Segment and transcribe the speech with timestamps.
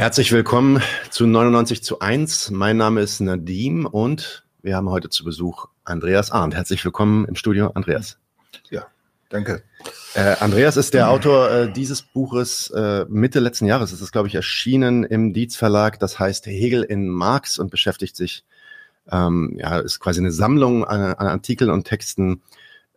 [0.00, 2.52] Herzlich willkommen zu 99 zu 1.
[2.52, 6.54] Mein Name ist Nadim und wir haben heute zu Besuch Andreas Arndt.
[6.54, 8.16] Herzlich willkommen im Studio, Andreas.
[8.70, 8.86] Ja,
[9.28, 9.62] danke.
[10.14, 12.70] Äh, Andreas ist der Autor äh, dieses Buches.
[12.70, 15.98] Äh, Mitte letzten Jahres ist es, glaube ich, erschienen im Dietz Verlag.
[15.98, 18.42] Das heißt Hegel in Marx und beschäftigt sich,
[19.12, 22.40] ähm, ja, ist quasi eine Sammlung an, an Artikeln und Texten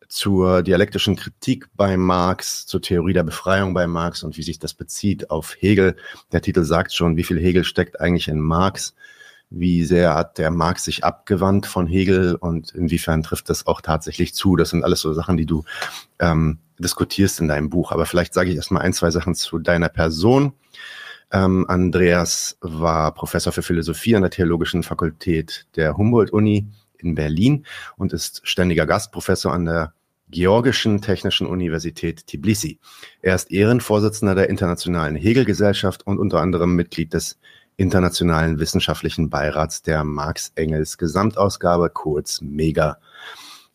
[0.07, 4.73] zur dialektischen Kritik bei Marx, zur Theorie der Befreiung bei Marx und wie sich das
[4.73, 5.95] bezieht auf Hegel.
[6.31, 8.95] Der Titel sagt schon, wie viel Hegel steckt eigentlich in Marx,
[9.49, 14.33] wie sehr hat der Marx sich abgewandt von Hegel und inwiefern trifft das auch tatsächlich
[14.33, 14.55] zu.
[14.55, 15.63] Das sind alles so Sachen, die du
[16.19, 17.91] ähm, diskutierst in deinem Buch.
[17.91, 20.53] Aber vielleicht sage ich erstmal ein, zwei Sachen zu deiner Person.
[21.31, 26.67] Ähm, Andreas war Professor für Philosophie an der Theologischen Fakultät der Humboldt-Uni
[27.03, 27.65] in Berlin
[27.97, 29.93] und ist ständiger Gastprofessor an der
[30.29, 32.79] Georgischen Technischen Universität Tbilisi.
[33.21, 37.37] Er ist Ehrenvorsitzender der Internationalen Hegel-Gesellschaft und unter anderem Mitglied des
[37.77, 42.97] Internationalen Wissenschaftlichen Beirats der Marx-Engels Gesamtausgabe, kurz MEGA.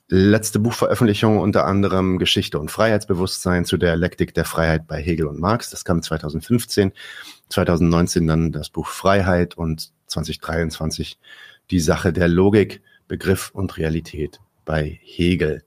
[0.08, 5.38] Letzte Buchveröffentlichung unter anderem Geschichte und Freiheitsbewusstsein zu der Dialektik der Freiheit bei Hegel und
[5.38, 5.70] Marx.
[5.70, 6.92] Das kam 2015.
[7.50, 11.18] 2019 dann das Buch Freiheit und 2023
[11.70, 15.64] die Sache der Logik, Begriff und Realität bei Hegel.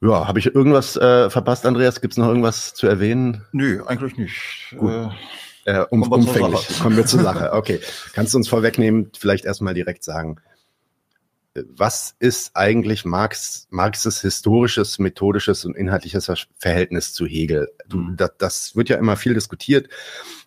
[0.00, 2.00] Ja, habe ich irgendwas äh, verpasst, Andreas?
[2.00, 3.44] Gibt es noch irgendwas zu erwähnen?
[3.52, 4.74] Nö, eigentlich nicht.
[4.76, 4.90] Gut.
[4.90, 5.08] Äh,
[5.66, 6.78] äh, um, kommen umfänglich.
[6.80, 7.52] Kommen wir zur Sache.
[7.52, 7.80] Okay.
[8.12, 10.36] Kannst du uns vorwegnehmen, vielleicht erstmal direkt sagen,
[11.54, 17.70] was ist eigentlich Marx, Marxes historisches, methodisches und inhaltliches Verhältnis zu Hegel?
[17.88, 18.16] Du, mhm.
[18.16, 19.88] das, das wird ja immer viel diskutiert.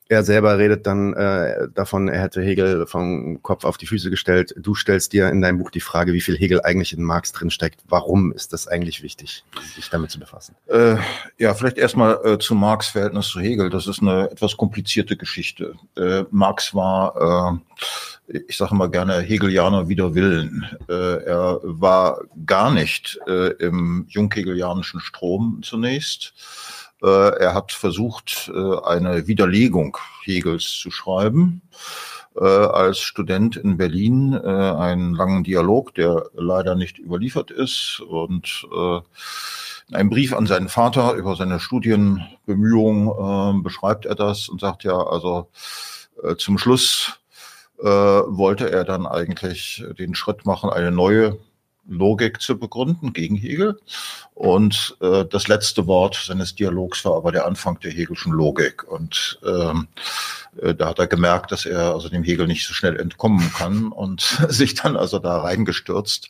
[0.10, 4.54] Er selber redet dann äh, davon, er hätte Hegel vom Kopf auf die Füße gestellt.
[4.58, 7.82] Du stellst dir in deinem Buch die Frage, wie viel Hegel eigentlich in Marx drinsteckt.
[7.90, 9.44] Warum ist das eigentlich wichtig,
[9.76, 10.56] sich damit zu befassen?
[10.68, 10.96] Äh,
[11.38, 13.70] ja, vielleicht erstmal äh, zu Marx Verhältnis zu Hegel.
[13.70, 15.76] Das ist eine etwas komplizierte Geschichte.
[15.98, 17.60] Äh, Marx war,
[18.28, 20.66] äh, ich sage mal gerne, Hegelianer wider Willen.
[20.88, 26.34] Äh, er war gar nicht äh, im junghegelianischen Strom zunächst
[27.06, 31.62] er hat versucht, äh, eine Widerlegung Hegels zu schreiben.
[32.36, 38.68] Äh, als Student in Berlin einen langen Dialog, der leider nicht überliefert ist und
[39.90, 44.98] in einem Brief an seinen Vater über seine Studienbemühungen beschreibt er das und sagt ja,
[44.98, 45.50] also
[46.38, 47.20] zum Schluss
[47.78, 51.40] wollte er dann eigentlich den Schritt machen, eine neue
[51.88, 53.80] Logik zu begründen gegen Hegel.
[54.34, 58.84] Und äh, das letzte Wort seines Dialogs war aber der Anfang der Hegelschen Logik.
[58.88, 59.88] Und ähm,
[60.62, 63.92] äh, da hat er gemerkt, dass er also dem Hegel nicht so schnell entkommen kann
[63.92, 66.30] und sich dann also da reingestürzt.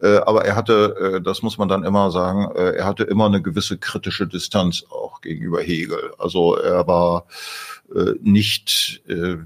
[0.00, 3.42] Äh, aber er hatte, äh, das muss man dann immer sagen, er hatte immer eine
[3.42, 6.12] gewisse kritische Distanz auch gegenüber Hegel.
[6.18, 7.26] Also er war
[8.20, 9.02] nicht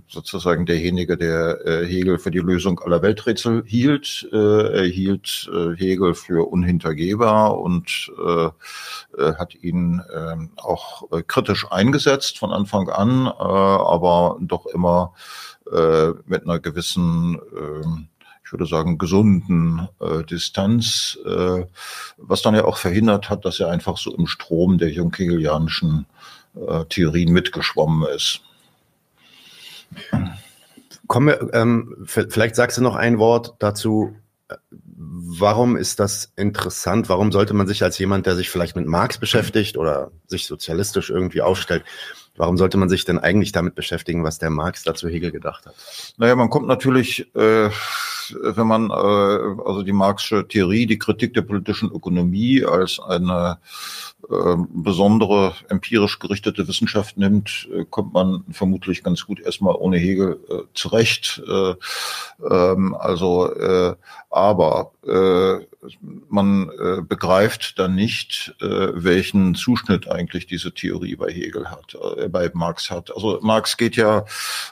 [0.08, 4.26] sozusagen derjenige, der Hegel für die Lösung aller Welträtsel hielt.
[4.32, 8.10] er hielt Hegel für unhintergehbar und
[9.18, 15.12] hat ihn ähm, auch kritisch eingesetzt von Anfang an, aber doch immer
[16.26, 18.08] mit einer gewissen ähm,
[18.50, 21.66] ich würde sagen, gesunden äh, Distanz, äh,
[22.16, 26.06] was dann ja auch verhindert hat, dass er einfach so im Strom der junghegelianischen
[26.56, 28.40] äh, Theorien mitgeschwommen ist.
[31.06, 34.16] Kommen wir, ähm, vielleicht sagst du noch ein Wort dazu.
[35.22, 37.10] Warum ist das interessant?
[37.10, 41.10] Warum sollte man sich als jemand, der sich vielleicht mit Marx beschäftigt oder sich sozialistisch
[41.10, 41.84] irgendwie aufstellt,
[42.36, 45.74] warum sollte man sich denn eigentlich damit beschäftigen, was der Marx dazu Hegel gedacht hat?
[46.16, 47.68] Naja, man kommt natürlich, äh,
[48.30, 53.58] wenn man äh, also die Marxische Theorie, die Kritik der politischen Ökonomie als eine
[54.30, 60.38] äh, besondere empirisch gerichtete Wissenschaft nimmt, äh, kommt man vermutlich ganz gut erstmal ohne Hegel
[60.48, 61.42] äh, zurecht.
[61.48, 61.74] Äh,
[62.48, 63.96] ähm, also, äh,
[64.30, 65.66] aber äh,
[66.28, 66.70] man
[67.08, 71.96] begreift dann nicht, welchen Zuschnitt eigentlich diese Theorie bei Hegel hat,
[72.30, 73.10] bei Marx hat.
[73.14, 74.26] Also Marx geht ja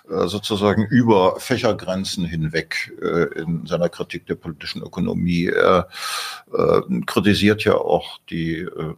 [0.07, 2.93] sozusagen über Fächergrenzen hinweg
[3.37, 5.47] in seiner Kritik der politischen Ökonomie.
[5.47, 5.89] Er
[7.07, 8.95] kritisiert ja auch die äh,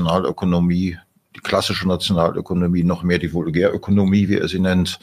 [0.00, 0.98] Nationalökonomie
[1.34, 4.98] die klassische Nationalökonomie, noch mehr die Vulgärökonomie, wie er sie nennt,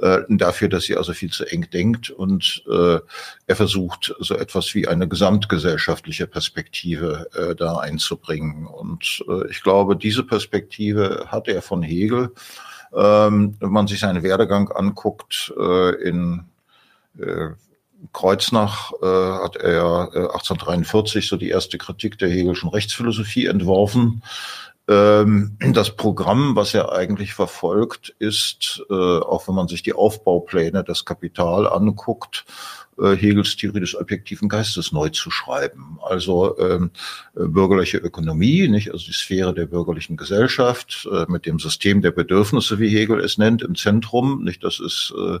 [0.00, 2.10] äh, dafür, dass sie also viel zu eng denkt.
[2.10, 2.98] Und äh,
[3.46, 8.66] er versucht, so etwas wie eine gesamtgesellschaftliche Perspektive äh, da einzubringen.
[8.66, 12.32] Und äh, ich glaube, diese Perspektive hat er von Hegel.
[12.94, 16.44] Ähm, wenn man sich seinen Werdegang anguckt, äh, in
[17.18, 17.48] äh,
[18.12, 24.22] Kreuznach äh, hat er äh, 1843 so die erste Kritik der Hegelschen Rechtsphilosophie entworfen.
[24.86, 30.84] Ähm, das Programm, was er eigentlich verfolgt, ist, äh, auch wenn man sich die Aufbaupläne
[30.84, 32.44] des Kapital anguckt,
[33.00, 35.98] äh, Hegels Theorie des objektiven Geistes neu zu schreiben.
[36.02, 36.90] Also ähm,
[37.36, 42.10] äh, bürgerliche Ökonomie, nicht also die Sphäre der bürgerlichen Gesellschaft äh, mit dem System der
[42.10, 44.44] Bedürfnisse, wie Hegel es nennt, im Zentrum.
[44.44, 45.38] Nicht das ist äh,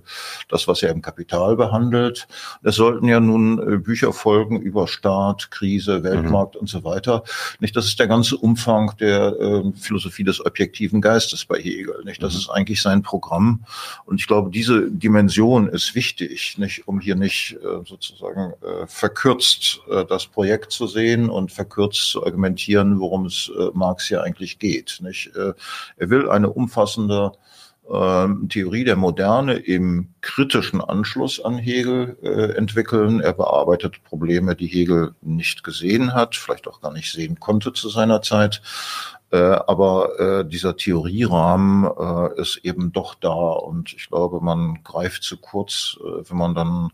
[0.48, 2.26] das, was er im Kapital behandelt.
[2.62, 6.62] Es sollten ja nun äh, Bücher folgen über Staat, Krise, Weltmarkt mhm.
[6.62, 7.24] und so weiter.
[7.60, 12.02] Nicht das ist der ganze Umfang der äh, Philosophie des objektiven Geistes bei Hegel.
[12.04, 12.38] Nicht das mhm.
[12.40, 13.64] ist eigentlich sein Programm.
[14.04, 19.80] Und ich glaube, diese Dimension ist wichtig, nicht um hier nicht äh, sozusagen äh, verkürzt
[19.90, 25.00] äh, das Projekt zu sehen und verkürzt zu argumentieren, worum es Marx hier eigentlich geht.
[25.34, 27.32] Er will eine umfassende
[27.90, 32.16] ähm, Theorie der Moderne im kritischen Anschluss an Hegel
[32.56, 33.20] entwickeln.
[33.20, 37.88] Er bearbeitet Probleme, die Hegel nicht gesehen hat, vielleicht auch gar nicht sehen konnte zu
[37.88, 38.62] seiner Zeit.
[39.30, 41.90] Aber dieser Theorierahmen
[42.36, 46.90] ist eben doch da und ich glaube, man greift zu kurz, wenn man dann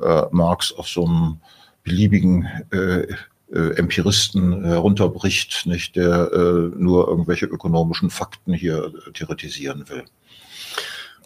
[0.00, 1.40] äh, Marx auf so einem
[1.84, 3.06] beliebigen äh,
[3.52, 10.04] äh, Empiristen herunterbricht, nicht, der äh, nur irgendwelche ökonomischen Fakten hier theoretisieren will.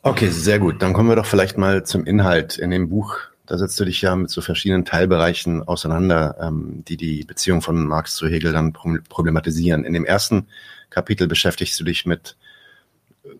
[0.02, 0.82] Okay, sehr gut.
[0.82, 3.18] Dann kommen wir doch vielleicht mal zum Inhalt in dem Buch.
[3.46, 7.86] Da setzt du dich ja mit so verschiedenen Teilbereichen auseinander, ähm, die die Beziehung von
[7.86, 9.84] Marx zu Hegel dann problematisieren.
[9.84, 10.48] In dem ersten
[10.90, 12.36] Kapitel beschäftigst du dich mit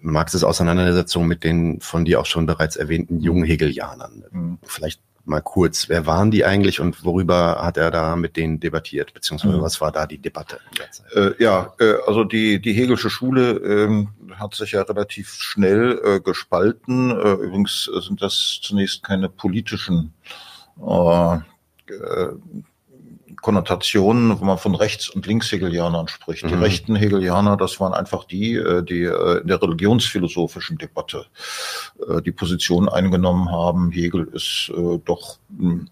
[0.01, 4.25] Marxes Auseinandersetzung mit den von dir auch schon bereits erwähnten jungen Hegelianern.
[4.31, 4.59] Mhm.
[4.63, 9.13] Vielleicht mal kurz, wer waren die eigentlich und worüber hat er da mit denen debattiert,
[9.13, 9.63] beziehungsweise mhm.
[9.63, 10.61] was war da die Debatte?
[11.15, 14.09] Äh, ja, äh, also die, die Hegelsche Schule ähm,
[14.39, 17.11] hat sich ja relativ schnell äh, gespalten.
[17.11, 20.15] Äh, übrigens sind das zunächst keine politischen
[20.81, 22.33] äh, äh
[23.47, 26.43] Konnotationen, wo man von Rechts- und Linkshegelianern spricht.
[26.43, 26.49] Mhm.
[26.49, 31.27] Die rechten Hegelianer, das waren einfach die, äh, die äh, in der religionsphilosophischen Debatte
[32.09, 34.73] äh, die Position eingenommen haben, Hegel ist
[35.05, 35.87] doch hm,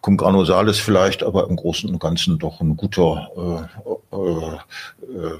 [0.00, 3.68] cum grano salis vielleicht, aber im Großen und Ganzen doch ein guter
[4.12, 5.38] äh, äh,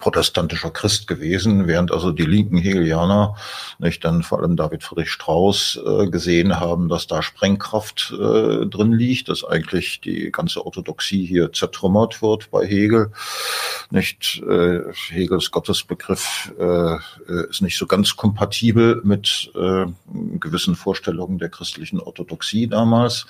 [0.00, 3.36] protestantischer Christ gewesen, während also die linken Hegelianer,
[3.78, 8.92] nicht dann vor allem David Friedrich Strauss äh, gesehen haben, dass da Sprengkraft äh, drin
[8.92, 13.12] liegt, dass eigentlich die ganze Orthodoxie hier zertrümmert wird bei Hegel.
[13.90, 14.80] Nicht äh,
[15.10, 16.96] Hegels Gottesbegriff äh,
[17.50, 19.86] ist nicht so ganz kompatibel mit äh,
[20.38, 23.26] gewissen Vorstellungen der christlichen Orthodoxie damals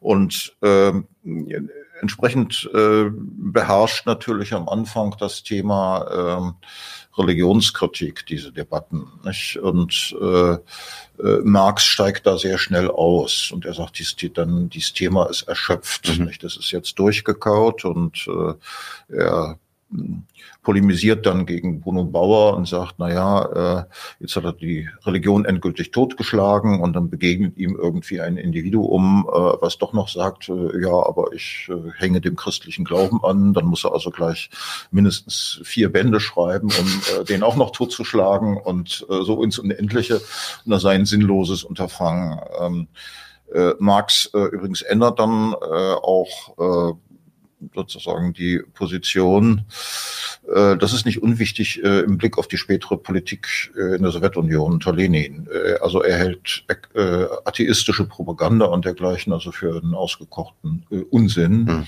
[0.00, 0.92] und äh,
[2.00, 6.54] entsprechend äh, beherrscht natürlich am Anfang das Thema ähm,
[7.16, 9.06] Religionskritik, diese Debatten.
[9.24, 9.58] Nicht?
[9.58, 10.58] Und äh, äh,
[11.44, 16.18] Marx steigt da sehr schnell aus und er sagt, dies, dann, dieses Thema ist erschöpft.
[16.18, 16.26] Mhm.
[16.26, 16.44] Nicht?
[16.44, 19.58] Das ist jetzt durchgekaut und äh, er
[20.62, 23.84] polemisiert dann gegen Bruno Bauer und sagt, na ja, äh,
[24.20, 29.36] jetzt hat er die Religion endgültig totgeschlagen und dann begegnet ihm irgendwie ein Individuum, äh,
[29.60, 33.66] was doch noch sagt, äh, ja, aber ich äh, hänge dem christlichen Glauben an, dann
[33.66, 34.50] muss er also gleich
[34.90, 40.16] mindestens vier Bände schreiben, um äh, den auch noch totzuschlagen und äh, so ins Unendliche.
[40.64, 42.38] Und das sei ein sinnloses Unterfangen.
[42.60, 42.88] Ähm,
[43.52, 46.88] äh, Marx übrigens ändert dann auch
[47.74, 49.64] sozusagen die Position,
[50.54, 54.12] äh, das ist nicht unwichtig äh, im Blick auf die spätere Politik äh, in der
[54.12, 55.48] Sowjetunion unter Lenin.
[55.52, 56.64] Äh, also er hält
[56.94, 61.66] äh, atheistische Propaganda und dergleichen also für einen ausgekochten äh, Unsinn.
[61.66, 61.86] Hm.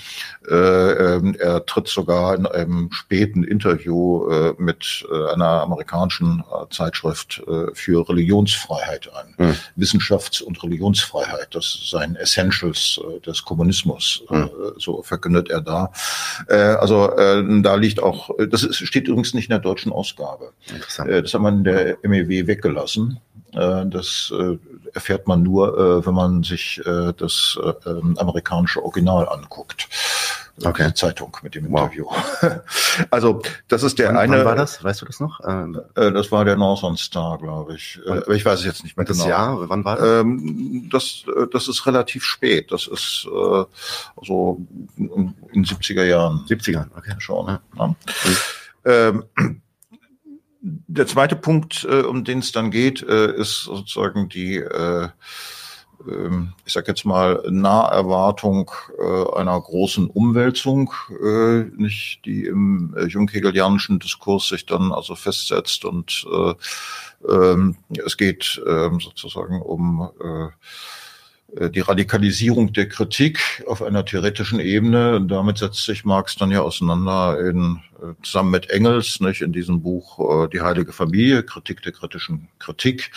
[0.50, 7.42] Ähm, er tritt sogar in einem späten Interview mit einer amerikanischen Zeitschrift
[7.74, 9.34] für Religionsfreiheit ein.
[9.36, 9.56] Hm.
[9.76, 14.50] Wissenschafts- und Religionsfreiheit, das seien Essentials des Kommunismus, hm.
[14.76, 15.92] so verkündet er da.
[16.48, 17.08] also
[17.62, 20.52] da liegt auch das ist, steht übrigens nicht in der deutschen Ausgabe.
[21.06, 23.20] Äh, das hat man in der MEW weggelassen.
[23.52, 24.58] Äh, das äh,
[24.94, 29.88] erfährt man nur, wenn man sich das ähm, amerikanische Original anguckt.
[30.62, 30.88] Okay.
[30.88, 32.06] Die Zeitung mit dem Interview.
[32.06, 32.60] Wow.
[33.10, 34.38] Also das ist der wann, eine.
[34.38, 34.84] Wann war das?
[34.84, 35.40] Weißt du das noch?
[35.46, 37.98] Ähm, das war der Northern Star, glaube ich.
[38.06, 39.28] Aber ich weiß es jetzt nicht mehr das genau.
[39.28, 39.68] Das Jahr?
[39.70, 40.20] Wann war das?
[40.20, 41.24] Ähm, das?
[41.52, 42.70] Das ist relativ spät.
[42.70, 43.64] Das ist äh,
[44.22, 44.60] so
[44.98, 46.44] in den 70er Jahren.
[46.48, 47.14] 70er, okay.
[47.18, 47.46] Schon.
[47.46, 47.60] Ja.
[47.78, 47.94] Ja.
[48.84, 49.24] Ähm,
[50.62, 55.08] der zweite Punkt, äh, um den es dann geht, äh, ist sozusagen die, äh,
[56.64, 60.92] ich sag jetzt mal, Naherwartung äh, einer großen Umwälzung,
[61.22, 66.54] äh, nicht, die im äh, junghegelianischen Diskurs sich dann also festsetzt und äh,
[67.28, 70.48] ähm, es geht ähm, sozusagen um äh,
[71.54, 75.16] die Radikalisierung der Kritik auf einer theoretischen Ebene.
[75.16, 79.52] Und damit setzt sich Marx dann ja auseinander in, äh, zusammen mit Engels, nicht, in
[79.52, 83.10] diesem Buch äh, Die Heilige Familie, Kritik der kritischen Kritik.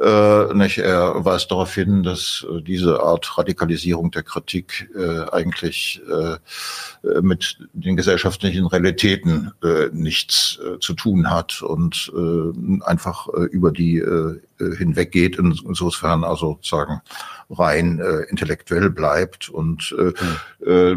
[0.00, 6.00] Äh, nicht, er weist darauf hin, dass äh, diese Art Radikalisierung der Kritik äh, eigentlich
[6.10, 13.44] äh, mit den gesellschaftlichen Realitäten äh, nichts äh, zu tun hat und äh, einfach äh,
[13.44, 17.02] über die äh, hinweggeht, insofern also sozusagen
[17.50, 19.48] rein äh, intellektuell bleibt.
[19.48, 20.36] Und äh, mhm.
[20.66, 20.96] äh,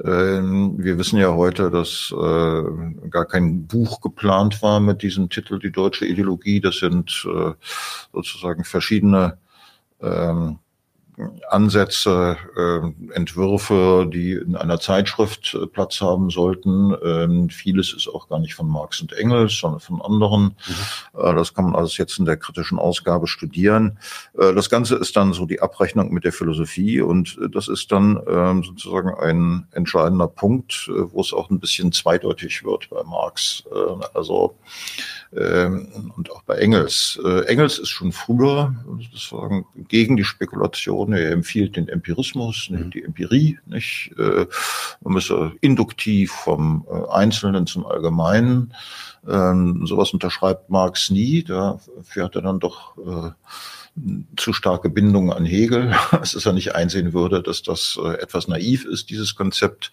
[0.04, 5.60] Ähm, wir wissen ja heute, dass äh, gar kein Buch geplant war mit diesem Titel
[5.60, 6.60] Die deutsche Ideologie.
[6.60, 7.52] Das sind äh,
[8.14, 9.38] sozusagen verschiedene
[10.02, 10.60] ähm,
[11.50, 16.96] Ansätze, äh, Entwürfe, die in einer Zeitschrift äh, Platz haben sollten.
[17.04, 20.44] Ähm, vieles ist auch gar nicht von Marx und Engels, sondern von anderen.
[20.44, 21.20] Mhm.
[21.22, 23.98] Äh, das kann man alles jetzt in der kritischen Ausgabe studieren.
[24.38, 27.92] Äh, das Ganze ist dann so die Abrechnung mit der Philosophie und äh, das ist
[27.92, 33.04] dann ähm, sozusagen ein entscheidender Punkt, äh, wo es auch ein bisschen zweideutig wird bei
[33.04, 33.64] Marx.
[34.14, 34.56] also
[35.36, 37.20] ähm, und auch bei Engels.
[37.24, 41.14] Äh, Engels ist schon früher sozusagen gegen die Spekulation.
[41.14, 42.90] Er empfiehlt den Empirismus, mhm.
[42.92, 43.60] die Empirie.
[43.66, 44.12] Nicht?
[44.18, 44.48] Äh,
[45.02, 48.74] man müsse induktiv vom äh, Einzelnen zum Allgemeinen.
[49.28, 51.44] Ähm, sowas unterschreibt Marx nie.
[51.44, 53.32] Dafür hat er dann doch äh,
[54.38, 58.86] zu starke Bindung an Hegel, dass er nicht einsehen würde, dass das äh, etwas naiv
[58.86, 59.92] ist, dieses Konzept.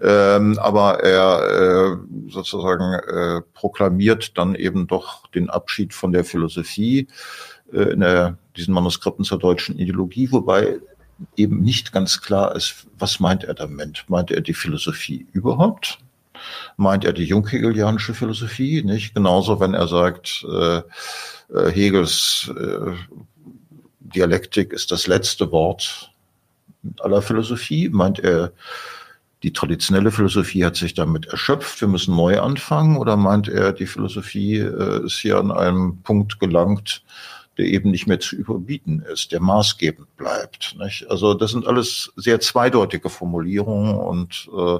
[0.00, 7.08] Ähm, aber er äh, sozusagen äh, proklamiert dann eben doch den Abschied von der Philosophie
[7.72, 10.80] äh, in der, diesen Manuskripten zur deutschen Ideologie, wobei
[11.36, 14.04] eben nicht ganz klar ist, was meint er damit?
[14.08, 15.98] Meint er die Philosophie überhaupt?
[16.76, 18.82] Meint er die junghegelianische Philosophie?
[18.82, 22.94] Nicht genauso, wenn er sagt, äh, äh Hegels äh,
[24.14, 26.12] Dialektik ist das letzte Wort
[27.00, 27.88] aller Philosophie.
[27.88, 28.52] Meint er,
[29.42, 32.96] die traditionelle Philosophie hat sich damit erschöpft, wir müssen neu anfangen?
[32.96, 37.02] Oder meint er, die Philosophie äh, ist hier an einem Punkt gelangt,
[37.56, 40.76] der eben nicht mehr zu überbieten ist, der maßgebend bleibt?
[40.78, 41.10] Nicht?
[41.10, 44.78] Also das sind alles sehr zweideutige Formulierungen und äh,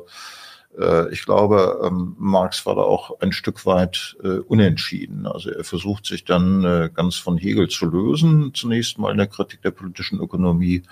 [0.81, 5.27] äh, ich glaube, ähm, Marx war da auch ein Stück weit äh, unentschieden.
[5.27, 9.27] Also er versucht sich dann äh, ganz von Hegel zu lösen, zunächst mal in der
[9.27, 10.83] Kritik der politischen Ökonomie,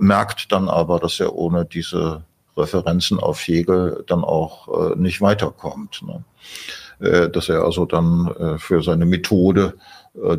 [0.00, 2.24] merkt dann aber, dass er ohne diese
[2.56, 6.02] Referenzen auf Hegel dann auch nicht weiterkommt.
[6.02, 7.28] Ne?
[7.28, 9.74] Dass er also dann für seine Methode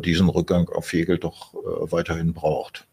[0.00, 1.54] diesen Rückgang auf Hegel doch
[1.90, 2.86] weiterhin braucht.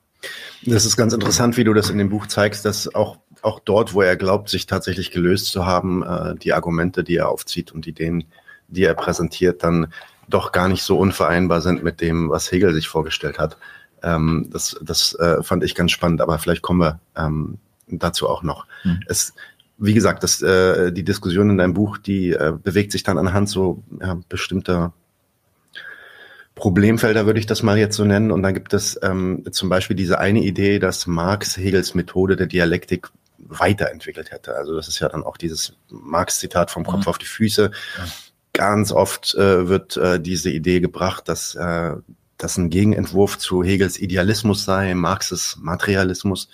[0.63, 3.93] Das ist ganz interessant, wie du das in dem Buch zeigst, dass auch auch dort,
[3.93, 7.87] wo er glaubt, sich tatsächlich gelöst zu haben, äh, die Argumente, die er aufzieht und
[7.87, 8.25] Ideen,
[8.67, 9.87] die er präsentiert, dann
[10.27, 13.57] doch gar nicht so unvereinbar sind mit dem, was Hegel sich vorgestellt hat.
[14.01, 17.57] Ähm, das das äh, fand ich ganz spannend, aber vielleicht kommen wir ähm,
[17.87, 18.65] dazu auch noch.
[18.83, 19.01] Mhm.
[19.07, 19.33] Es,
[19.77, 23.49] wie gesagt, das, äh, die Diskussion in deinem Buch, die äh, bewegt sich dann anhand
[23.49, 24.93] so ja, bestimmter
[26.55, 28.31] Problemfelder würde ich das mal jetzt so nennen.
[28.31, 32.47] Und dann gibt es ähm, zum Beispiel diese eine Idee, dass Marx Hegels Methode der
[32.47, 33.09] Dialektik
[33.47, 34.55] weiterentwickelt hätte.
[34.55, 37.07] Also das ist ja dann auch dieses Marx-Zitat vom Kopf mhm.
[37.07, 37.71] auf die Füße.
[37.97, 38.05] Ja.
[38.53, 41.95] Ganz oft äh, wird äh, diese Idee gebracht, dass äh,
[42.37, 46.49] das ein Gegenentwurf zu Hegels Idealismus sei, Marxes Materialismus.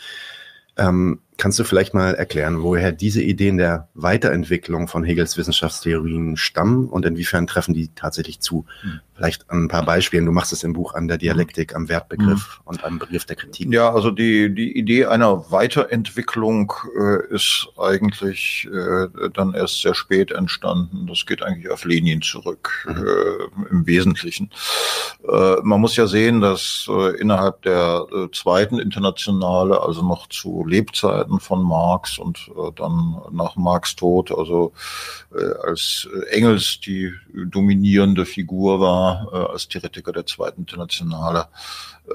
[0.77, 6.87] Ähm, kannst du vielleicht mal erklären, woher diese Ideen der Weiterentwicklung von Hegels Wissenschaftstheorien stammen
[6.87, 8.65] und inwiefern treffen die tatsächlich zu?
[8.83, 8.99] Mhm.
[9.19, 10.25] Vielleicht ein paar Beispielen.
[10.25, 12.67] Du machst es im Buch an der Dialektik, am Wertbegriff mhm.
[12.67, 13.69] und am Begriff der Kritik.
[13.69, 20.31] Ja, also die, die Idee einer Weiterentwicklung äh, ist eigentlich äh, dann erst sehr spät
[20.31, 21.05] entstanden.
[21.05, 23.05] Das geht eigentlich auf Lenin zurück, mhm.
[23.05, 24.51] äh, im Wesentlichen.
[25.27, 30.65] Äh, man muss ja sehen, dass äh, innerhalb der äh, zweiten Internationale, also noch zu
[30.65, 34.71] Lebzeiten von Marx und dann nach Marx Tod, also
[35.63, 41.47] als Engels die dominierende Figur war, äh, als Theoretiker der Zweiten Internationale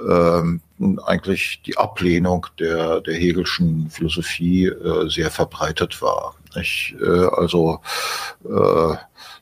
[0.07, 0.61] ähm,
[1.05, 6.35] eigentlich die Ablehnung der, der Hegelschen Philosophie äh, sehr verbreitet war.
[6.55, 7.81] Ich, äh, also
[8.43, 8.95] äh,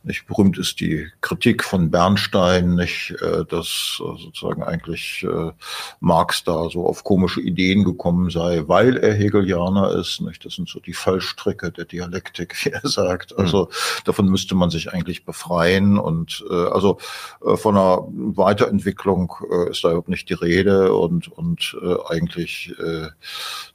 [0.04, 5.52] nicht berühmt ist die Kritik von Bernstein, nicht, äh, dass äh, sozusagen eigentlich äh,
[6.00, 10.22] Marx da so auf komische Ideen gekommen sei, weil er Hegelianer ist.
[10.22, 10.46] Nicht?
[10.46, 13.32] Das sind so die Fallstricke der Dialektik, wie er sagt.
[13.32, 13.44] Mhm.
[13.44, 13.70] Also
[14.06, 15.98] davon müsste man sich eigentlich befreien.
[15.98, 16.98] Und also
[17.40, 19.34] von einer Weiterentwicklung
[19.70, 21.76] ist da überhaupt nicht die Rede und, und
[22.08, 22.74] eigentlich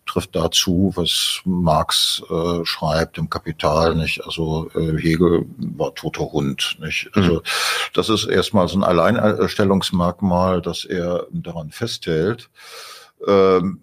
[0.09, 4.25] trifft dazu, was Marx äh, schreibt im Kapital, nicht?
[4.25, 7.11] Also äh, Hegel war toter Hund, nicht?
[7.15, 7.41] Also mhm.
[7.95, 12.51] das ist erstmal so ein Alleinstellungsmerkmal, dass er daran festhält.
[13.27, 13.83] Ähm,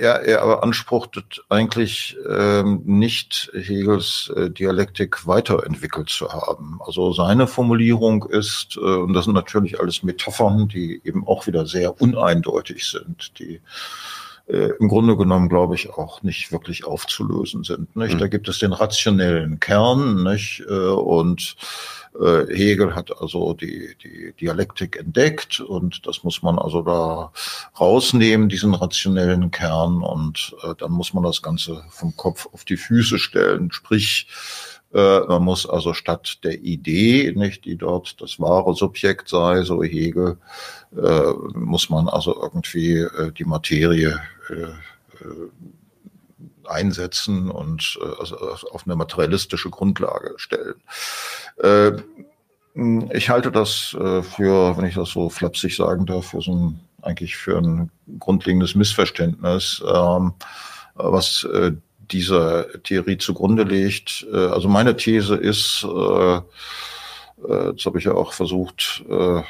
[0.00, 6.80] er, er beanspruchtet eigentlich ähm, nicht Hegels äh, Dialektik weiterentwickelt zu haben.
[6.84, 11.66] Also seine Formulierung ist, äh, und das sind natürlich alles Metaphern, die eben auch wieder
[11.66, 13.60] sehr uneindeutig sind, die
[14.50, 17.94] äh, im Grunde genommen, glaube ich, auch nicht wirklich aufzulösen sind.
[17.94, 18.14] Nicht?
[18.14, 18.18] Mhm.
[18.18, 20.64] Da gibt es den rationellen Kern nicht?
[20.68, 21.56] Äh, und
[22.20, 27.32] äh, Hegel hat also die, die Dialektik entdeckt und das muss man also da
[27.78, 32.76] rausnehmen, diesen rationellen Kern und äh, dann muss man das Ganze vom Kopf auf die
[32.76, 34.26] Füße stellen, sprich
[34.92, 39.82] äh, man muss also statt der Idee, nicht, die dort das wahre Subjekt sei, so
[39.82, 40.38] Hegel,
[40.96, 44.20] äh, muss man also irgendwie äh, die Materie
[46.66, 48.36] einsetzen und also
[48.72, 50.74] auf eine materialistische Grundlage stellen.
[53.12, 57.36] Ich halte das für, wenn ich das so flapsig sagen darf, für so ein, eigentlich
[57.36, 60.32] für ein grundlegendes Missverständnis, ähm,
[60.94, 61.46] was
[62.12, 64.26] dieser Theorie zugrunde legt.
[64.32, 66.42] Äh, also meine These ist, äh, äh,
[67.38, 69.42] das habe ich ja auch versucht, äh,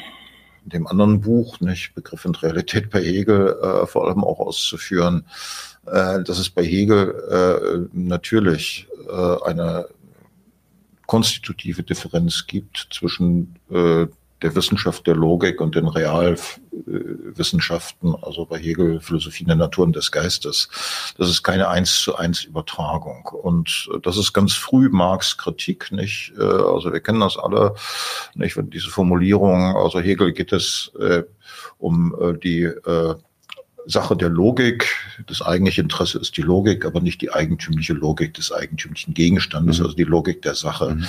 [0.64, 5.24] in dem anderen Buch, nicht Begriff und Realität bei Hegel, äh, vor allem auch auszuführen,
[5.86, 9.86] äh, dass es bei Hegel äh, natürlich äh, eine
[11.06, 14.06] konstitutive Differenz gibt zwischen äh,
[14.42, 20.10] der Wissenschaft der Logik und den Realwissenschaften, also bei Hegel Philosophie der Natur und des
[20.10, 20.70] Geistes.
[21.18, 23.26] Das ist keine eins zu eins Übertragung.
[23.26, 26.32] Und das ist ganz früh Marx Kritik, nicht?
[26.38, 27.74] Äh, also wir kennen das alle,
[28.34, 28.58] nicht?
[28.72, 31.22] Diese Formulierung, also Hegel geht es äh,
[31.78, 33.14] um äh, die äh,
[33.86, 34.86] Sache der Logik.
[35.26, 39.84] Das eigentliche Interesse ist die Logik, aber nicht die eigentümliche Logik des eigentümlichen Gegenstandes, mhm.
[39.84, 40.94] also die Logik der Sache.
[40.94, 41.06] Mhm.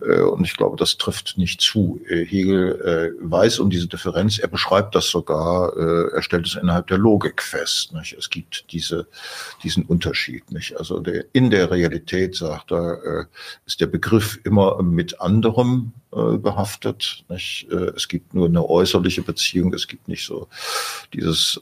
[0.00, 2.00] Äh, und ich glaube, das trifft nicht zu.
[2.08, 6.86] Äh, Hegel äh, weiß um diese Differenz, er beschreibt das sogar, er stellt es innerhalb
[6.86, 7.92] der Logik fest.
[7.92, 8.14] Nicht?
[8.18, 9.06] Es gibt diese,
[9.62, 10.50] diesen Unterschied.
[10.52, 10.76] Nicht?
[10.76, 13.26] Also der, in der Realität, sagt er,
[13.66, 17.24] ist der Begriff immer mit anderem behaftet.
[17.28, 17.68] Nicht?
[17.70, 20.48] Es gibt nur eine äußerliche Beziehung, es gibt nicht so
[21.12, 21.60] dieses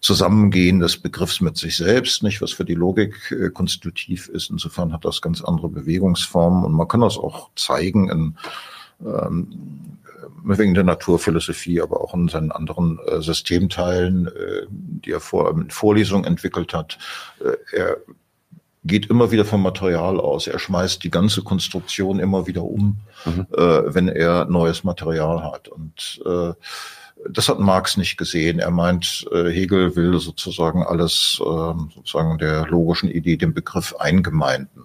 [0.00, 4.50] Zusammengehen des Begriffs mit sich selbst, nicht was für die Logik äh, konstitutiv ist.
[4.50, 8.38] Insofern hat das ganz andere Bewegungsformen und man kann das auch zeigen in
[9.04, 9.98] ähm,
[10.44, 15.70] wegen der Naturphilosophie, aber auch in seinen anderen äh, Systemteilen, äh, die er vor in
[15.70, 16.98] Vorlesungen entwickelt hat.
[17.40, 17.96] Äh, er
[18.84, 20.46] geht immer wieder vom Material aus.
[20.46, 23.46] Er schmeißt die ganze Konstruktion immer wieder um, mhm.
[23.52, 25.68] äh, wenn er neues Material hat.
[25.68, 26.52] Und äh,
[27.28, 28.58] das hat Marx nicht gesehen.
[28.58, 34.84] Er meint, äh, Hegel will sozusagen alles ähm, sozusagen der logischen Idee, dem Begriff eingemeinden.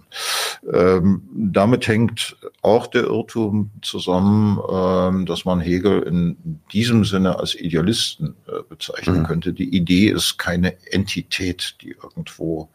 [0.72, 7.56] Ähm, damit hängt auch der Irrtum zusammen, ähm, dass man Hegel in diesem Sinne als
[7.56, 8.36] Idealisten
[8.78, 9.26] bezeichnen mhm.
[9.26, 9.54] könnte.
[9.54, 12.70] Die Idee ist keine Entität, die irgendwo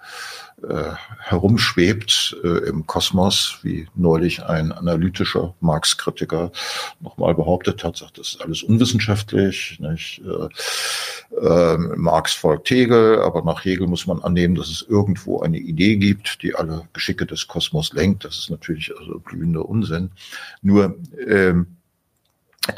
[0.69, 6.53] äh, herumschwebt äh, im Kosmos, wie neulich ein analytischer Marx-Kritiker
[7.01, 9.79] nochmal behauptet hat, sagt, das ist alles unwissenschaftlich.
[9.81, 10.23] Nicht?
[10.25, 15.59] Äh, äh, Marx folgt Hegel, aber nach Hegel muss man annehmen, dass es irgendwo eine
[15.59, 18.25] Idee gibt, die alle Geschicke des Kosmos lenkt.
[18.25, 20.11] Das ist natürlich also blühender Unsinn.
[20.63, 21.67] Nur ähm,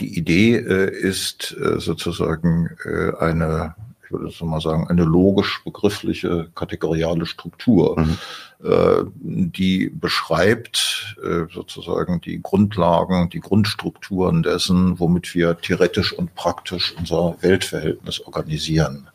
[0.01, 3.75] die Idee äh, ist äh, sozusagen äh, eine
[4.13, 8.19] ich würde so mal sagen, eine logisch-begriffliche kategoriale Struktur, mhm.
[8.63, 16.95] äh, die beschreibt äh, sozusagen die Grundlagen, die Grundstrukturen dessen, womit wir theoretisch und praktisch
[16.99, 19.09] unser Weltverhältnis organisieren.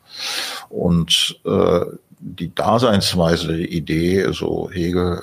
[0.68, 1.84] Und äh,
[2.18, 5.22] die Daseinsweise, die Idee, so Hegel,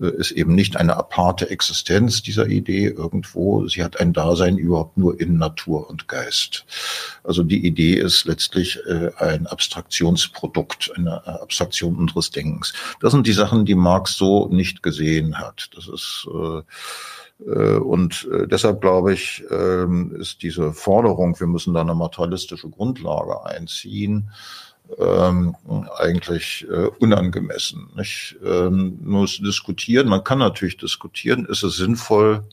[0.00, 3.66] ist eben nicht eine aparte Existenz dieser Idee irgendwo.
[3.68, 6.64] Sie hat ein Dasein überhaupt nur in Natur und Geist.
[7.22, 12.72] Also die Idee ist letztlich äh, ein Abstraktionsprodukt, eine Abstraktion unseres Denkens.
[13.00, 15.70] Das sind die Sachen, die Marx so nicht gesehen hat.
[15.74, 16.62] Das ist äh,
[17.46, 22.70] äh und äh, deshalb glaube ich, ähm, ist diese Forderung, wir müssen da eine materialistische
[22.70, 24.30] Grundlage einziehen,
[24.98, 25.56] ähm,
[25.98, 27.88] eigentlich äh, unangemessen.
[27.96, 28.36] Nicht?
[28.44, 32.44] Ähm, muss diskutieren, man kann natürlich diskutieren, ist es sinnvoll,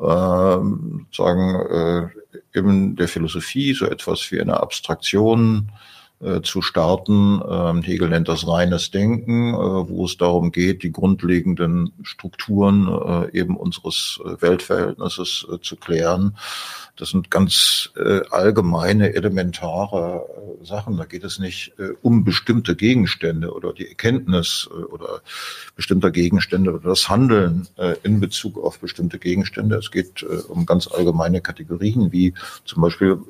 [0.00, 5.70] ähm, sagen, äh, in der Philosophie so etwas wie eine Abstraktion
[6.20, 7.40] äh, zu starten.
[7.48, 13.38] Ähm, Hegel nennt das reines Denken, äh, wo es darum geht, die grundlegenden Strukturen äh,
[13.38, 16.36] eben unseres äh, Weltverhältnisses äh, zu klären.
[16.96, 17.90] Das sind ganz
[18.32, 20.26] allgemeine, elementare
[20.64, 20.96] Sachen.
[20.96, 25.20] Da geht es nicht um bestimmte Gegenstände oder die Erkenntnis oder
[25.76, 27.68] bestimmter Gegenstände oder das Handeln
[28.02, 29.76] in Bezug auf bestimmte Gegenstände.
[29.76, 33.20] Es geht um ganz allgemeine Kategorien, wie zum Beispiel,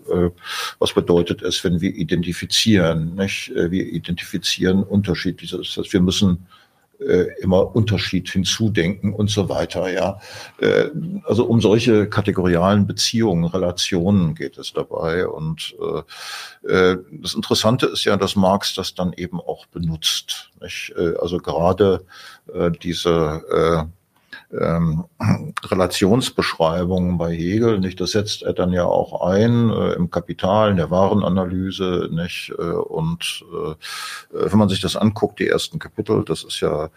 [0.79, 2.78] was bedeutet es, wenn wir identifizieren?
[2.95, 3.51] Nicht?
[3.51, 5.59] Äh, wir identifizieren unterschiedliche.
[5.59, 6.47] Das heißt, wir müssen
[7.01, 9.91] äh, immer Unterschied hinzudenken und so weiter.
[9.93, 10.21] Ja,
[10.61, 10.89] äh,
[11.25, 15.27] also um solche kategorialen Beziehungen, Relationen geht es dabei.
[15.27, 15.77] Und
[16.63, 20.51] das Interessante ist ja, dass Marx das dann eben auch benutzt.
[21.21, 22.05] Also gerade
[22.83, 23.89] diese
[24.53, 25.05] ähm,
[25.65, 28.01] Relationsbeschreibungen bei Hegel, nicht?
[28.01, 32.53] Das setzt er dann ja auch ein äh, im Kapital, in der Warenanalyse, nicht?
[32.59, 33.75] Äh, und äh,
[34.31, 36.91] wenn man sich das anguckt, die ersten Kapitel, das ist ja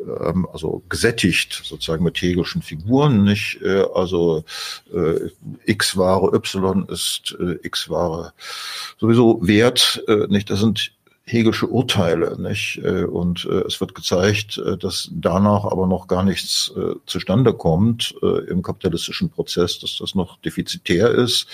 [0.00, 3.60] ähm, also gesättigt sozusagen mit hegelschen Figuren, nicht?
[3.62, 4.44] Äh, also
[4.92, 5.30] äh,
[5.64, 8.32] x Ware Y ist äh, x Ware
[8.98, 10.50] sowieso Wert, äh, nicht?
[10.50, 10.92] Das sind
[11.24, 12.80] Hegelsche Urteile, nicht?
[12.82, 16.72] Äh, und äh, es wird gezeigt, äh, dass danach aber noch gar nichts
[17.06, 18.14] zustande kommt
[18.48, 21.46] im kapitalistischen Prozess, dass das noch defizitär ist,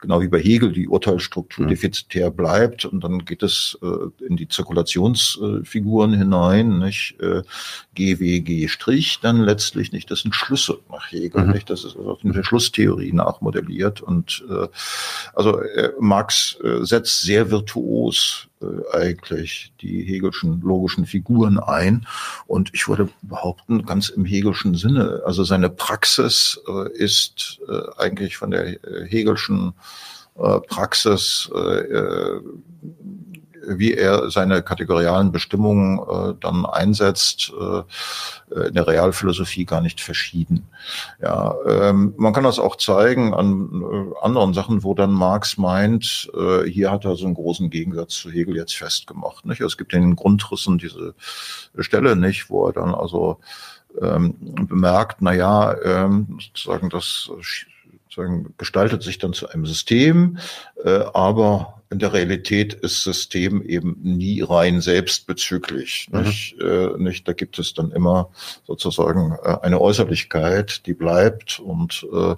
[0.00, 1.70] genau wie bei Hegel die Urteilsstruktur mhm.
[1.70, 3.78] defizitär bleibt und dann geht es
[4.20, 7.16] in die Zirkulationsfiguren hinein, nicht?
[7.94, 11.52] GWG Strich dann letztlich nicht, das sind Schlüsse nach Hegel, mhm.
[11.52, 11.70] nicht?
[11.70, 14.44] Das ist also mit der Schlusstheorie nachmodelliert und
[15.34, 15.60] also
[15.98, 18.55] Marx setzt sehr virtuos äh,
[18.92, 22.06] eigentlich die hegelschen logischen Figuren ein.
[22.46, 25.22] Und ich würde behaupten, ganz im hegelschen Sinne.
[25.24, 29.72] Also seine Praxis äh, ist äh, eigentlich von der äh, hegelschen
[30.38, 32.40] äh, Praxis äh,
[33.66, 40.68] wie er seine kategorialen Bestimmungen äh, dann einsetzt, äh, in der Realphilosophie gar nicht verschieden.
[41.20, 46.30] Ja, ähm, man kann das auch zeigen an äh, anderen Sachen, wo dann Marx meint,
[46.34, 49.44] äh, hier hat er so einen großen Gegensatz zu Hegel jetzt festgemacht.
[49.46, 49.60] Nicht?
[49.60, 51.14] Es gibt in den Grundrissen diese
[51.78, 53.38] Stelle nicht, wo er dann also
[54.00, 54.34] ähm,
[54.68, 57.30] bemerkt, na ja, ähm, sozusagen das
[58.16, 60.38] sozusagen gestaltet sich dann zu einem System,
[60.84, 66.08] äh, aber in der Realität ist System eben nie rein selbstbezüglich.
[66.10, 66.22] Mhm.
[66.22, 66.60] Nicht?
[66.60, 67.28] Äh, nicht?
[67.28, 68.30] Da gibt es dann immer
[68.66, 71.60] sozusagen äh, eine Äußerlichkeit, die bleibt.
[71.60, 72.34] Und äh,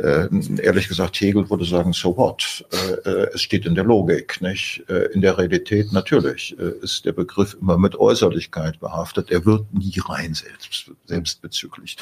[0.00, 0.28] äh,
[0.62, 2.64] ehrlich gesagt, Hegel würde sagen, so what?
[2.72, 4.40] Äh, äh es steht in der Logik.
[4.40, 4.84] Nicht?
[5.12, 9.30] In der Realität natürlich ist der Begriff immer mit Äußerlichkeit behaftet.
[9.30, 11.96] Er wird nie rein selbst, selbstbezüglich.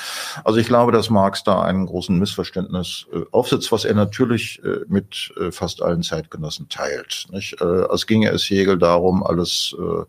[0.44, 5.83] Also ich glaube, dass Marx da einen großen Missverständnis aufsetzt, was er natürlich mit fast
[5.83, 7.27] allen Zeitgenossen Interessen teilt.
[7.31, 7.61] Nicht?
[7.61, 10.05] Äh, es ginge es Hegel darum, alles äh,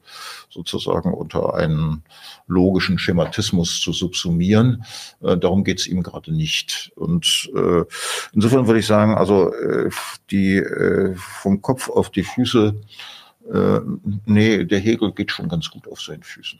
[0.49, 2.03] sozusagen unter einen
[2.47, 4.85] logischen Schematismus zu subsumieren.
[5.21, 6.91] Äh, darum geht es ihm gerade nicht.
[6.95, 7.49] Und
[8.33, 9.51] insofern würde ich sagen, also
[10.31, 10.63] die
[11.15, 12.75] vom Kopf auf die Füße
[14.25, 16.59] nee, der Hegel geht schon ganz gut auf seinen Füßen.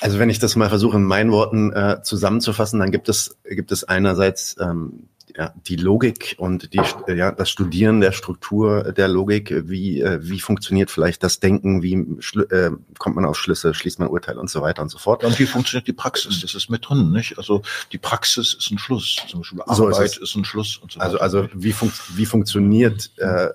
[0.00, 3.70] Also wenn ich das mal versuche in meinen Worten äh, zusammenzufassen, dann gibt es gibt
[3.70, 9.68] es einerseits ähm, ja, die Logik und die, ja, das Studieren der Struktur der Logik,
[9.68, 14.08] wie, äh, wie funktioniert vielleicht das Denken, wie äh, kommt man auf Schlüsse, schließt man
[14.08, 15.24] Urteile und so weiter und so fort.
[15.24, 16.40] Und wie funktioniert die Praxis?
[16.40, 17.38] Das ist mit drin, nicht?
[17.38, 20.92] Also die Praxis ist ein Schluss, zum Beispiel Arbeit so ist, ist, ein Schluss und
[20.92, 21.24] so also, weiter.
[21.24, 23.48] Also, also wie, fun wie funktioniert äh,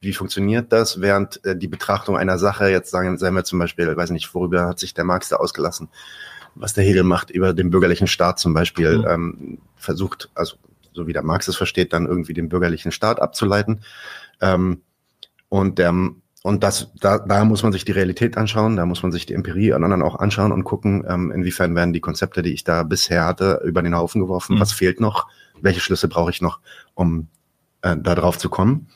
[0.00, 3.96] wie funktioniert das, während äh, die Betrachtung einer Sache, jetzt sagen, sagen wir zum Beispiel,
[3.96, 5.88] weiß nicht, worüber hat sich der Marx da ausgelassen,
[6.60, 9.06] was der Hegel macht über den bürgerlichen Staat zum Beispiel, mhm.
[9.08, 10.56] ähm, versucht, also
[10.92, 13.80] so wie der Marx es versteht, dann irgendwie den bürgerlichen Staat abzuleiten.
[14.40, 14.82] Ähm,
[15.48, 15.94] und der,
[16.42, 19.34] und das, da, da muss man sich die Realität anschauen, da muss man sich die
[19.34, 22.82] Empirie an anderen auch anschauen und gucken, ähm, inwiefern werden die Konzepte, die ich da
[22.82, 24.60] bisher hatte, über den Haufen geworfen, mhm.
[24.60, 25.28] was fehlt noch,
[25.60, 26.60] welche Schlüsse brauche ich noch,
[26.94, 27.28] um
[27.82, 28.88] äh, da drauf zu kommen.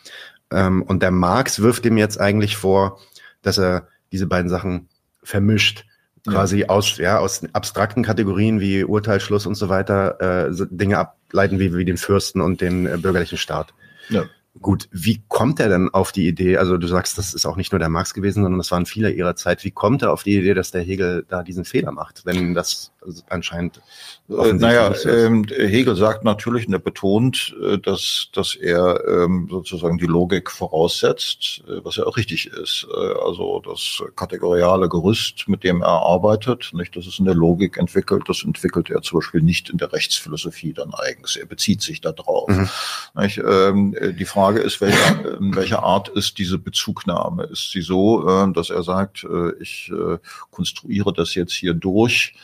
[0.51, 2.99] Ähm, und der Marx wirft ihm jetzt eigentlich vor,
[3.43, 4.89] dass er diese beiden Sachen
[5.23, 5.87] vermischt
[6.27, 6.69] quasi ja.
[6.69, 11.75] aus, ja, aus abstrakten Kategorien wie Urteil, Schluss und so weiter äh, Dinge ableiten wie,
[11.75, 13.75] wie den Fürsten und den äh, bürgerlichen Staat.
[14.09, 14.25] Ja.
[14.61, 16.59] Gut, wie kommt er denn auf die Idee?
[16.59, 19.11] Also du sagst, das ist auch nicht nur der Marx gewesen, sondern das waren viele
[19.11, 19.65] ihrer Zeit.
[19.65, 22.92] Wie kommt er auf die Idee, dass der Hegel da diesen Fehler macht, wenn das
[23.29, 23.81] anscheinend
[24.29, 29.99] äh, naja, ähm, Hegel sagt natürlich und er betont, äh, dass, dass er ähm, sozusagen
[29.99, 32.87] die Logik voraussetzt, äh, was ja auch richtig ist.
[33.25, 38.25] Also das kategoriale Gerüst, mit dem er arbeitet, nicht, das ist in der Logik entwickelt,
[38.27, 41.37] das entwickelt er zum Beispiel nicht in der Rechtsphilosophie dann eigens.
[41.37, 42.49] Er bezieht sich da drauf.
[42.49, 42.69] Mhm.
[43.17, 47.45] Ähm, die Frage ist, welcher, in welcher Art ist diese Bezugnahme?
[47.45, 49.27] Ist sie so, dass er sagt,
[49.61, 50.19] ich äh,
[50.51, 52.35] konstruiere das jetzt hier durch,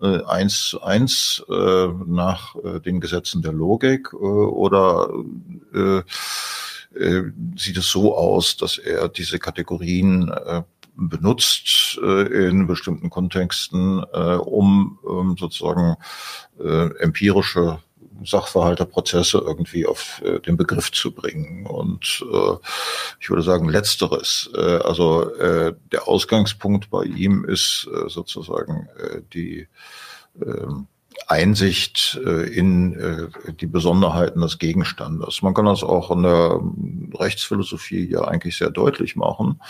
[0.00, 5.10] äh, eins zu eins äh, nach äh, den Gesetzen der Logik äh, oder
[5.74, 6.02] äh,
[6.98, 10.62] äh, sieht es so aus, dass er diese Kategorien äh,
[10.96, 15.96] benutzt äh, in bestimmten Kontexten, äh, um ähm, sozusagen
[16.58, 17.80] äh, empirische
[18.24, 21.66] Sachverhalte, Prozesse irgendwie auf äh, den Begriff zu bringen.
[21.66, 22.56] Und äh,
[23.20, 24.50] ich würde sagen, letzteres.
[24.54, 29.68] Äh, also äh, der Ausgangspunkt bei ihm ist äh, sozusagen äh, die
[30.40, 30.66] äh,
[31.26, 35.42] Einsicht äh, in äh, die Besonderheiten des Gegenstandes.
[35.42, 36.60] Man kann das auch in der
[37.14, 39.60] Rechtsphilosophie ja eigentlich sehr deutlich machen.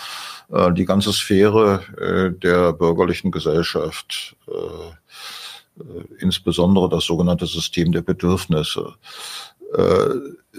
[0.51, 4.35] Äh, die ganze Sphäre der bürgerlichen Gesellschaft,
[6.19, 8.93] insbesondere das sogenannte System der Bedürfnisse,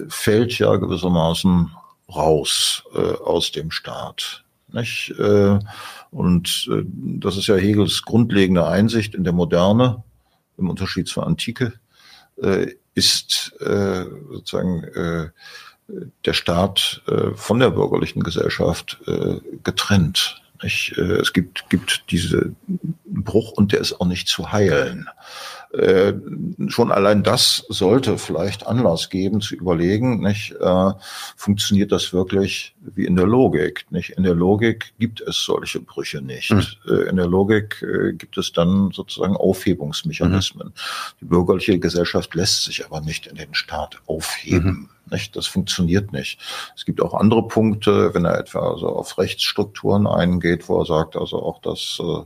[0.07, 1.71] fällt ja gewissermaßen
[2.13, 2.83] raus
[3.25, 4.43] aus dem Staat.
[4.71, 5.13] Nicht?
[6.11, 10.03] Und das ist ja Hegels grundlegende Einsicht in der Moderne,
[10.57, 11.73] im Unterschied zur Antike,
[12.41, 15.29] äh, ist äh, sozusagen äh,
[16.25, 20.41] der Staat äh, von der bürgerlichen Gesellschaft äh, getrennt.
[20.61, 20.97] Nicht?
[20.97, 22.53] Äh, es gibt, gibt diese
[23.05, 25.09] Bruch und der ist auch nicht zu heilen.
[25.71, 26.13] Äh,
[26.67, 30.91] schon allein das sollte vielleicht Anlass geben zu überlegen, nicht, äh,
[31.35, 33.85] funktioniert das wirklich wie in der Logik?
[33.91, 34.11] Nicht?
[34.11, 36.51] In der Logik gibt es solche Brüche nicht.
[36.51, 36.65] Mhm.
[36.87, 40.69] Äh, in der Logik äh, gibt es dann sozusagen Aufhebungsmechanismen.
[40.69, 40.73] Mhm.
[41.21, 44.71] Die bürgerliche Gesellschaft lässt sich aber nicht in den Staat aufheben.
[44.71, 44.89] Mhm.
[45.11, 45.35] Nicht?
[45.35, 46.39] Das funktioniert nicht.
[46.75, 51.15] Es gibt auch andere Punkte, wenn er etwa also auf Rechtsstrukturen eingeht, wo er sagt,
[51.15, 52.23] also auch das äh,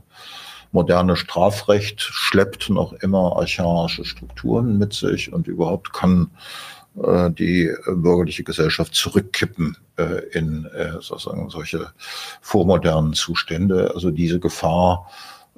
[0.74, 6.30] moderne Strafrecht schleppt noch immer archaische Strukturen mit sich und überhaupt kann
[7.00, 11.92] äh, die bürgerliche Gesellschaft zurückkippen äh, in äh, sozusagen solche
[12.40, 13.92] vormodernen Zustände.
[13.94, 15.08] Also diese Gefahr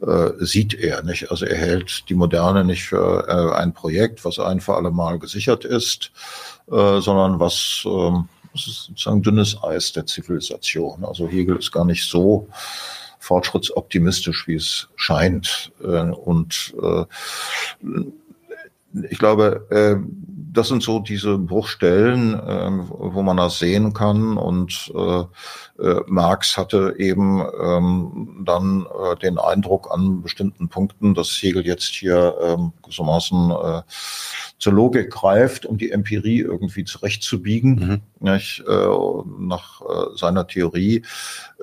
[0.02, 1.30] äh, sieht er nicht.
[1.30, 5.18] Also er hält die Moderne nicht für äh, ein Projekt, was ein für alle Mal
[5.18, 6.12] gesichert ist,
[6.70, 8.12] äh, sondern was äh,
[8.52, 11.06] sozusagen dünnes Eis der Zivilisation.
[11.06, 12.48] Also Hegel ist gar nicht so
[13.26, 15.72] fortschrittsoptimistisch, wie es scheint.
[15.82, 17.04] Äh, und äh,
[19.10, 19.96] ich glaube, äh,
[20.52, 22.40] das sind so diese Bruchstellen,
[22.88, 24.38] wo man das sehen kann.
[24.38, 24.90] Und
[26.06, 28.86] Marx hatte eben ähm, dann
[29.20, 33.52] den Eindruck an bestimmten Punkten, dass Hegel jetzt hier ähm, gewissermaßen
[34.58, 37.74] zur Logik greift, um die Empirie irgendwie zurechtzubiegen,
[38.20, 38.26] mhm.
[38.26, 38.86] nicht, äh,
[39.38, 41.02] nach äh, seiner Theorie.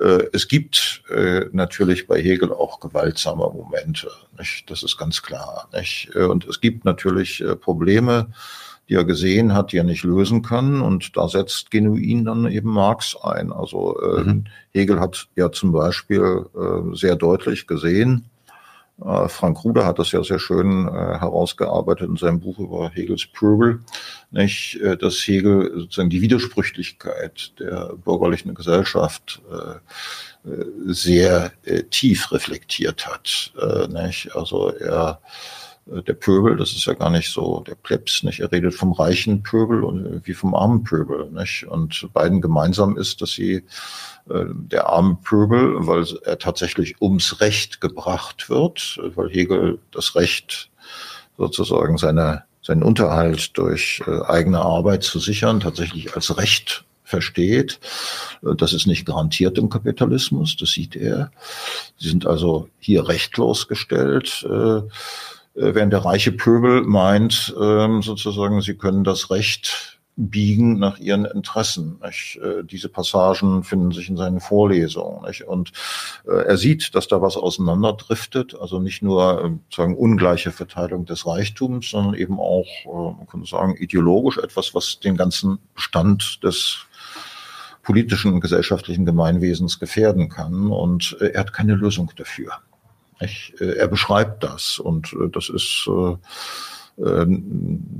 [0.00, 4.70] Äh, es gibt äh, natürlich bei Hegel auch gewaltsame Momente, nicht?
[4.70, 5.68] das ist ganz klar.
[5.72, 6.10] Nicht?
[6.14, 8.28] Äh, und es gibt natürlich äh, Probleme,
[8.88, 10.80] die er gesehen hat, die er nicht lösen kann.
[10.80, 13.50] Und da setzt genuin dann eben Marx ein.
[13.50, 14.44] Also mhm.
[14.72, 16.44] Hegel hat ja zum Beispiel
[16.92, 18.26] sehr deutlich gesehen,
[18.98, 23.80] Frank Ruder hat das ja sehr schön äh, herausgearbeitet in seinem Buch über Hegels Pöbel,
[24.30, 32.30] nicht, äh, dass Hegel sozusagen die Widersprüchlichkeit der bürgerlichen Gesellschaft äh, äh sehr äh, tief
[32.30, 33.52] reflektiert hat.
[33.88, 34.36] Nicht?
[34.36, 35.20] Also er
[35.86, 38.40] der Pöbel, das ist ja gar nicht so der Plebs, nicht?
[38.40, 41.66] Er redet vom reichen Pöbel und wie vom armen Pöbel, nicht?
[41.66, 43.64] Und beiden gemeinsam ist, dass sie
[44.30, 50.70] äh, der arme Pöbel, weil er tatsächlich ums Recht gebracht wird, weil Hegel das Recht
[51.36, 57.78] sozusagen seine, seinen Unterhalt durch äh, eigene Arbeit zu sichern tatsächlich als Recht versteht.
[58.42, 61.30] Äh, das ist nicht garantiert im Kapitalismus, das sieht er.
[61.98, 64.46] Sie sind also hier rechtlos gestellt,
[65.54, 71.98] während der reiche Pöbel meint, ähm, sozusagen, sie können das Recht biegen nach ihren Interessen.
[72.04, 72.38] Nicht?
[72.42, 75.24] Äh, diese Passagen finden sich in seinen Vorlesungen.
[75.26, 75.42] Nicht?
[75.42, 75.72] Und
[76.26, 81.26] äh, er sieht, dass da was auseinanderdriftet, also nicht nur äh, sagen ungleiche Verteilung des
[81.26, 86.86] Reichtums, sondern eben auch, äh, man könnte sagen, ideologisch etwas, was den ganzen Bestand des
[87.82, 90.70] politischen und gesellschaftlichen Gemeinwesens gefährden kann.
[90.70, 92.52] Und äh, er hat keine Lösung dafür.
[93.24, 93.60] Nicht?
[93.60, 97.26] Äh, er beschreibt das und äh, das ist äh,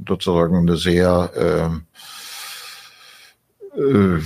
[0.07, 1.83] sozusagen eine sehr
[3.77, 4.21] äh,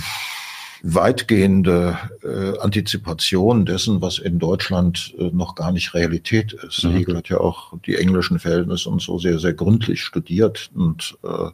[0.81, 6.83] weitgehende äh, Antizipation dessen, was in Deutschland äh, noch gar nicht Realität ist.
[6.83, 6.91] Mhm.
[6.91, 11.49] Hegel hat ja auch die englischen Verhältnisse und so sehr, sehr gründlich studiert und äh,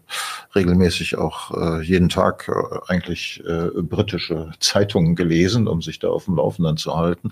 [0.55, 6.25] regelmäßig auch äh, jeden Tag äh, eigentlich äh, britische Zeitungen gelesen, um sich da auf
[6.25, 7.31] dem Laufenden zu halten.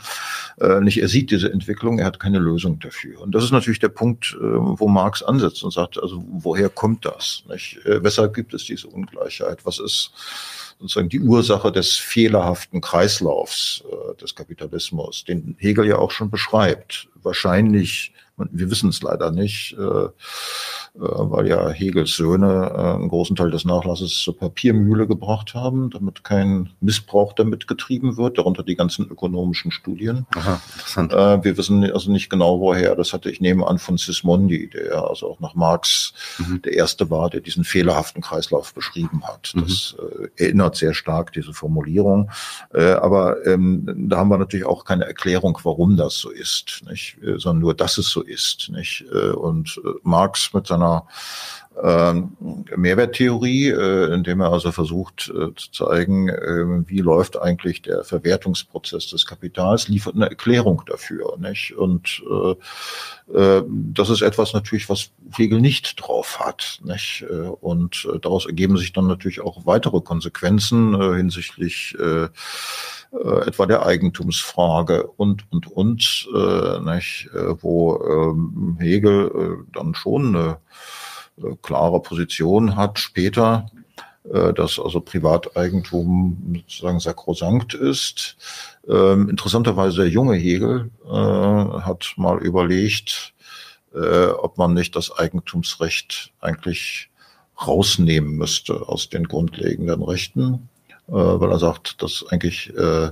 [0.59, 3.21] Äh, nicht, er sieht diese Entwicklung, er hat keine Lösung dafür.
[3.21, 7.05] Und das ist natürlich der Punkt, äh, wo Marx ansetzt und sagt, also woher kommt
[7.05, 7.43] das?
[7.49, 7.77] Nicht?
[7.85, 9.65] Äh, weshalb gibt es diese Ungleichheit?
[9.65, 10.11] Was ist
[10.79, 17.07] sozusagen die Ursache des fehlerhaften Kreislaufs äh, des Kapitalismus, den Hegel ja auch schon beschreibt.
[17.15, 20.09] Wahrscheinlich, wir wissen es leider nicht, äh,
[20.95, 26.23] weil ja Hegels Söhne äh, einen großen Teil des Nachlasses zur Papiermühle gebracht haben, damit
[26.23, 30.27] kein Missbrauch damit getrieben wird, darunter die ganzen ökonomischen Studien.
[30.35, 31.13] Aha, interessant.
[31.13, 32.95] Äh, wir wissen also nicht genau, woher.
[32.95, 36.61] Das hatte ich nehme an von Sismondi, der also auch nach Marx mhm.
[36.61, 39.51] der erste war, der diesen fehlerhaften Kreislauf beschrieben hat.
[39.55, 39.61] Mhm.
[39.61, 42.29] Das äh, erinnert sehr stark diese Formulierung.
[42.71, 47.17] Äh, aber ähm, da haben wir natürlich auch keine Erklärung, warum das so ist, nicht?
[47.37, 48.69] sondern nur, dass es so ist.
[48.69, 49.05] Nicht?
[49.11, 51.07] Und Marx mit seiner seiner
[51.81, 52.37] ähm,
[52.75, 59.09] Mehrwerttheorie, äh, indem er also versucht äh, zu zeigen, äh, wie läuft eigentlich der Verwertungsprozess
[59.09, 61.35] des Kapitals, liefert eine Erklärung dafür.
[61.39, 61.73] Nicht?
[61.75, 66.79] Und äh, äh, das ist etwas natürlich, was Hegel nicht drauf hat.
[66.83, 67.25] Nicht?
[67.61, 71.97] Und daraus ergeben sich dann natürlich auch weitere Konsequenzen hinsichtlich
[73.13, 79.93] äh, etwa der Eigentumsfrage und, und, und, äh, nicht, äh, wo ähm, Hegel äh, dann
[79.93, 80.57] schon eine
[81.37, 83.67] äh, klare Position hat später,
[84.31, 88.35] äh, dass also Privateigentum sozusagen sakrosankt ist.
[88.87, 93.33] Ähm, interessanterweise der junge Hegel äh, hat mal überlegt,
[93.93, 97.09] äh, ob man nicht das Eigentumsrecht eigentlich
[97.65, 100.69] rausnehmen müsste aus den grundlegenden Rechten
[101.07, 103.11] äh, weil er sagt, dass eigentlich äh, äh,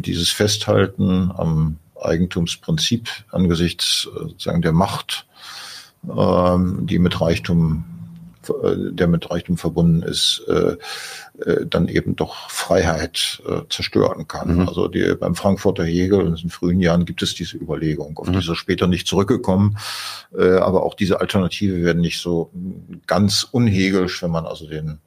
[0.00, 5.26] dieses Festhalten am Eigentumsprinzip angesichts äh, sozusagen der Macht,
[6.08, 7.84] äh, die mit Reichtum
[8.48, 10.76] äh, der mit Reichtum verbunden ist, äh,
[11.44, 14.56] äh, dann eben doch Freiheit äh, zerstören kann.
[14.56, 14.68] Mhm.
[14.68, 18.32] Also die, beim Frankfurter Hegel in den frühen Jahren gibt es diese Überlegung, auf mhm.
[18.32, 19.78] die ist er später nicht zurückgekommen.
[20.36, 22.50] Äh, aber auch diese Alternative werden nicht so
[23.06, 24.98] ganz unhegelisch, wenn man also den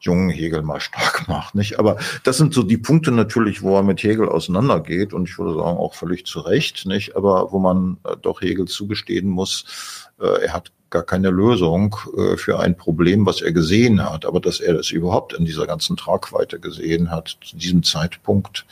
[0.00, 1.54] jungen Hegel mal stark macht.
[1.54, 1.78] Nicht?
[1.78, 5.54] Aber das sind so die Punkte natürlich, wo er mit Hegel auseinandergeht und ich würde
[5.54, 7.16] sagen auch völlig zu Recht, nicht?
[7.16, 12.36] aber wo man äh, doch Hegel zugestehen muss, äh, er hat gar keine Lösung äh,
[12.38, 15.98] für ein Problem, was er gesehen hat, aber dass er das überhaupt in dieser ganzen
[15.98, 18.64] Tragweite gesehen hat, zu diesem Zeitpunkt,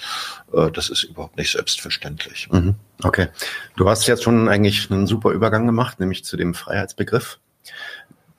[0.72, 2.48] das ist überhaupt nicht selbstverständlich.
[2.50, 2.76] Mhm.
[3.02, 3.28] Okay.
[3.76, 7.38] Du hast jetzt schon eigentlich einen super Übergang gemacht, nämlich zu dem Freiheitsbegriff.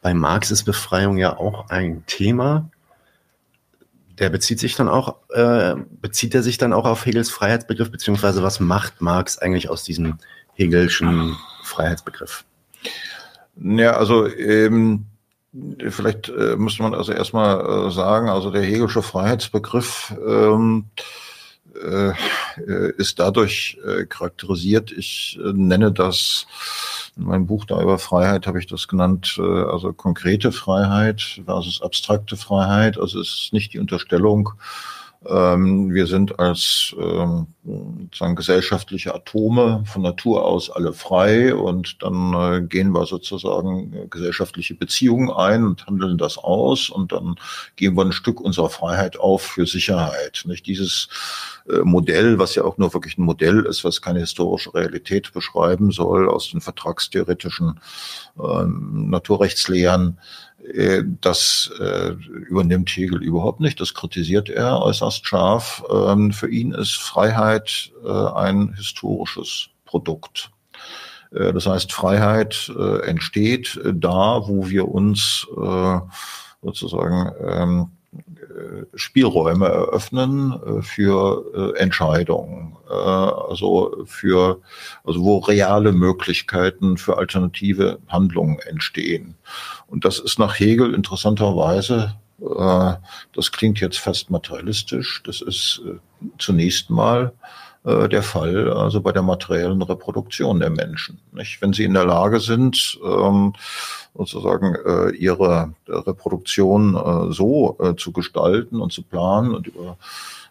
[0.01, 2.69] Bei Marx ist Befreiung ja auch ein Thema
[4.19, 8.43] der bezieht sich dann auch, äh, bezieht er sich dann auch auf Hegels Freiheitsbegriff, beziehungsweise
[8.43, 10.17] was macht Marx eigentlich aus diesem
[10.55, 12.43] Hegelschen Freiheitsbegriff?
[13.59, 15.05] Ja, also ähm,
[15.89, 20.85] vielleicht äh, müsste man also erstmal äh, sagen, also der Hegelsche Freiheitsbegriff ähm,
[21.77, 26.47] äh, ist dadurch äh, charakterisiert, ich äh, nenne das
[27.15, 31.81] in meinem Buch da über Freiheit habe ich das genannt, äh, also konkrete Freiheit versus
[31.81, 32.99] abstrakte Freiheit.
[32.99, 34.51] Also es ist nicht die Unterstellung,
[35.29, 42.33] ähm, wir sind als ähm, sozusagen gesellschaftliche Atome von Natur aus alle frei und dann
[42.33, 47.35] äh, gehen wir sozusagen gesellschaftliche Beziehungen ein und handeln das aus und dann
[47.75, 50.43] geben wir ein Stück unserer Freiheit auf für Sicherheit.
[50.45, 51.09] Nicht dieses
[51.69, 55.91] äh, Modell, was ja auch nur wirklich ein Modell ist, was keine historische Realität beschreiben
[55.91, 57.79] soll, aus den vertragstheoretischen
[58.39, 60.19] äh, Naturrechtslehren,
[61.21, 62.11] das äh,
[62.49, 63.79] übernimmt Hegel überhaupt nicht.
[63.79, 65.83] Das kritisiert er äußerst scharf.
[65.89, 70.51] Ähm, für ihn ist Freiheit äh, ein historisches Produkt.
[71.31, 75.99] Äh, das heißt, Freiheit äh, entsteht da, wo wir uns äh,
[76.61, 77.96] sozusagen ähm, äh,
[78.95, 84.61] Spielräume eröffnen äh, für äh, Entscheidungen, also für,
[85.03, 89.35] also wo reale Möglichkeiten für alternative Handlungen entstehen.
[89.87, 95.81] Und das ist nach Hegel interessanterweise, das klingt jetzt fast materialistisch, das ist
[96.37, 97.33] zunächst mal
[97.83, 101.19] der Fall, also bei der materiellen Reproduktion der Menschen.
[101.31, 101.61] Nicht?
[101.61, 103.53] Wenn sie in der Lage sind, ähm,
[104.17, 109.97] sozusagen äh, ihre Reproduktion äh, so äh, zu gestalten und zu planen und über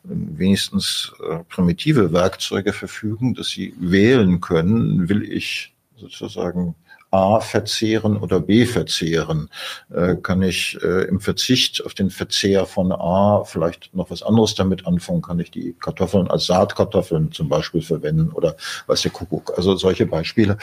[0.04, 6.74] äh, wenigstens äh, primitive Werkzeuge verfügen, dass sie wählen können, will ich sozusagen
[7.16, 9.48] A verzehren oder B verzehren?
[9.90, 14.54] Äh, kann ich äh, im Verzicht auf den Verzehr von A vielleicht noch was anderes
[14.54, 15.22] damit anfangen?
[15.22, 18.56] Kann ich die Kartoffeln als Saatkartoffeln zum Beispiel verwenden oder
[18.86, 19.54] was der Kuckuck?
[19.56, 20.58] Also solche Beispiele.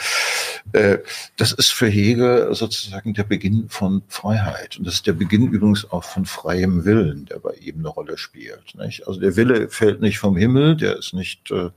[0.72, 0.98] Äh,
[1.36, 4.78] das ist für Hegel sozusagen der Beginn von Freiheit.
[4.78, 8.16] Und das ist der Beginn übrigens auch von freiem Willen, der bei ihm eine Rolle
[8.16, 8.74] spielt.
[8.76, 9.08] Nicht?
[9.08, 11.70] Also der Wille fällt nicht vom Himmel, der ist nicht äh,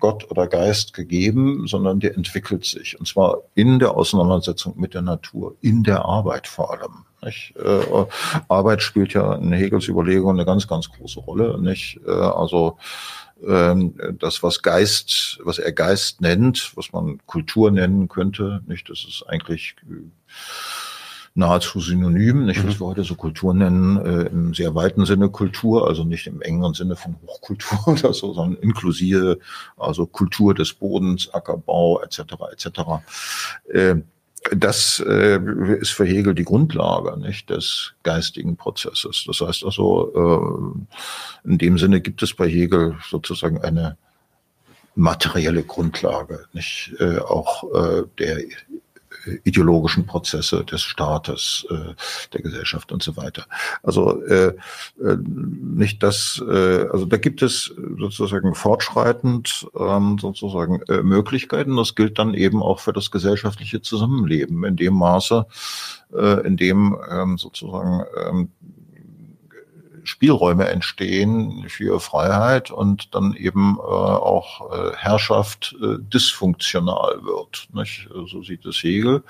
[0.00, 2.98] Gott oder Geist gegeben, sondern der entwickelt sich.
[2.98, 7.04] Und zwar in der Auseinandersetzung mit der Natur, in der Arbeit vor allem.
[7.22, 7.54] Nicht?
[7.56, 8.06] Äh,
[8.48, 11.60] Arbeit spielt ja in Hegels Überlegung eine ganz, ganz große Rolle.
[11.60, 12.00] Nicht?
[12.06, 12.78] Äh, also
[13.46, 18.88] ähm, das, was Geist, was er Geist nennt, was man Kultur nennen könnte, nicht?
[18.88, 20.08] Das ist eigentlich äh,
[21.34, 22.80] nahezu synonym, nicht, was mhm.
[22.80, 26.74] wir heute so Kultur nennen, äh, im sehr weiten Sinne Kultur, also nicht im engeren
[26.74, 29.38] Sinne von Hochkultur oder so, sondern inklusive,
[29.76, 32.20] also Kultur des Bodens, Ackerbau etc.
[32.52, 32.68] etc.
[33.72, 33.96] Äh,
[34.50, 35.38] das äh,
[35.80, 39.24] ist für Hegel die Grundlage nicht, des geistigen Prozesses.
[39.26, 40.82] Das heißt also,
[41.44, 43.96] äh, in dem Sinne gibt es bei Hegel sozusagen eine
[44.94, 48.38] materielle Grundlage, nicht äh, auch äh, der
[49.44, 51.94] ideologischen Prozesse des Staates, äh,
[52.32, 53.46] der Gesellschaft und so weiter.
[53.82, 54.54] Also äh,
[55.02, 61.76] äh, nicht das, äh, also da gibt es sozusagen fortschreitend ähm, sozusagen äh, Möglichkeiten.
[61.76, 65.46] Das gilt dann eben auch für das gesellschaftliche Zusammenleben in dem Maße,
[66.14, 68.48] äh, in dem ähm, sozusagen ähm,
[70.04, 77.68] Spielräume entstehen für Freiheit und dann eben äh, auch äh, Herrschaft äh, dysfunktional wird.
[77.72, 78.08] Nicht?
[78.26, 79.22] So sieht es Hegel.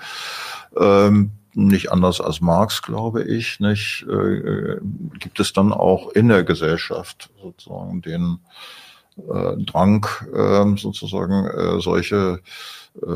[0.77, 4.77] Ähm, nicht anders als Marx, glaube ich, nicht, äh,
[5.19, 8.39] gibt es dann auch in der Gesellschaft sozusagen den
[9.17, 12.41] äh, Drang, äh, sozusagen äh, solche äh,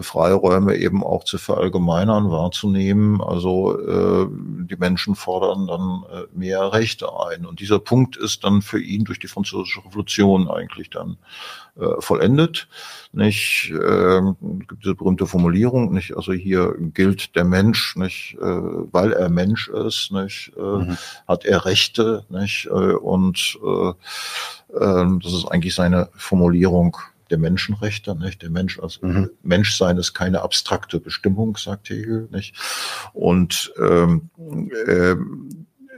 [0.01, 3.21] Freiräume eben auch zu verallgemeinern, wahrzunehmen.
[3.21, 7.45] Also äh, die Menschen fordern dann äh, mehr Rechte ein.
[7.45, 11.17] Und dieser Punkt ist dann für ihn durch die Französische Revolution eigentlich dann
[11.79, 12.67] äh, vollendet.
[13.11, 16.17] Nicht äh, gibt diese berühmte Formulierung, nicht?
[16.17, 20.97] Also hier gilt der Mensch, nicht, äh, weil er Mensch ist, nicht, äh, mhm.
[21.27, 23.89] hat er Rechte, nicht äh, und äh,
[24.75, 26.97] äh, das ist eigentlich seine Formulierung
[27.31, 28.41] der Menschenrechte, nicht?
[28.41, 29.29] Der Mensch als mhm.
[29.43, 32.55] Menschsein ist keine abstrakte Bestimmung, sagt Hegel, nicht?
[33.13, 34.29] Und ähm,
[34.87, 35.15] äh,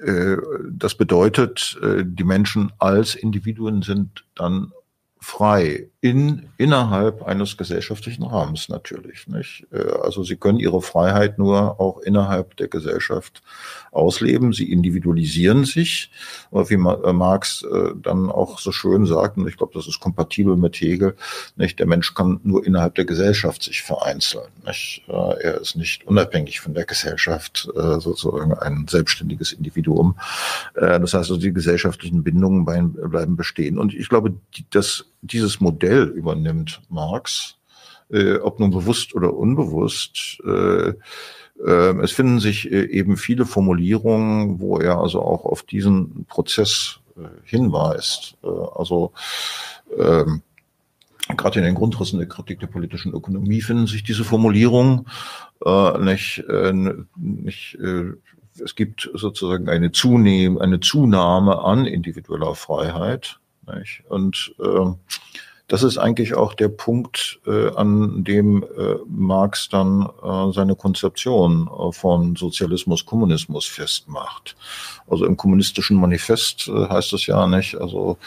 [0.01, 0.37] äh,
[0.71, 4.71] das bedeutet, äh, die Menschen als Individuen sind dann
[5.19, 9.27] frei in, innerhalb eines gesellschaftlichen Rahmens natürlich.
[9.27, 9.67] Nicht?
[9.71, 13.43] Äh, also sie können ihre Freiheit nur auch innerhalb der Gesellschaft
[13.91, 14.53] ausleben.
[14.53, 16.09] Sie individualisieren sich,
[16.51, 20.55] wie äh, Marx äh, dann auch so schön sagt, und ich glaube, das ist kompatibel
[20.55, 21.17] mit Hegel,
[21.57, 21.79] nicht?
[21.79, 24.47] der Mensch kann nur innerhalb der Gesellschaft sich vereinzeln.
[24.65, 25.03] Nicht?
[25.07, 30.15] Er ist nicht unabhängig von der Gesellschaft, sozusagen ein selbstständiges Individuum.
[30.73, 33.77] Das heißt also, die gesellschaftlichen Bindungen bleiben bestehen.
[33.77, 34.33] Und ich glaube,
[34.69, 37.57] dass dieses Modell übernimmt Marx,
[38.09, 40.39] äh, ob nun bewusst oder unbewusst.
[40.45, 40.93] Äh,
[41.65, 46.99] äh, es finden sich äh, eben viele Formulierungen, wo er also auch auf diesen Prozess
[47.17, 48.37] äh, hinweist.
[48.43, 49.11] Äh, also
[49.97, 50.41] ähm,
[51.35, 55.05] gerade in den Grundrissen der Kritik der politischen Ökonomie finden sich diese Formulierungen
[55.99, 56.43] nicht,
[57.17, 63.39] nicht es gibt sozusagen eine Zunahme, eine Zunahme an individueller Freiheit.
[63.75, 64.03] Nicht?
[64.09, 64.91] Und äh,
[65.69, 71.67] das ist eigentlich auch der Punkt, äh, an dem äh, Marx dann äh, seine Konzeption
[71.67, 74.55] äh, von Sozialismus, Kommunismus festmacht.
[75.07, 78.17] Also im kommunistischen Manifest äh, heißt es ja nicht, also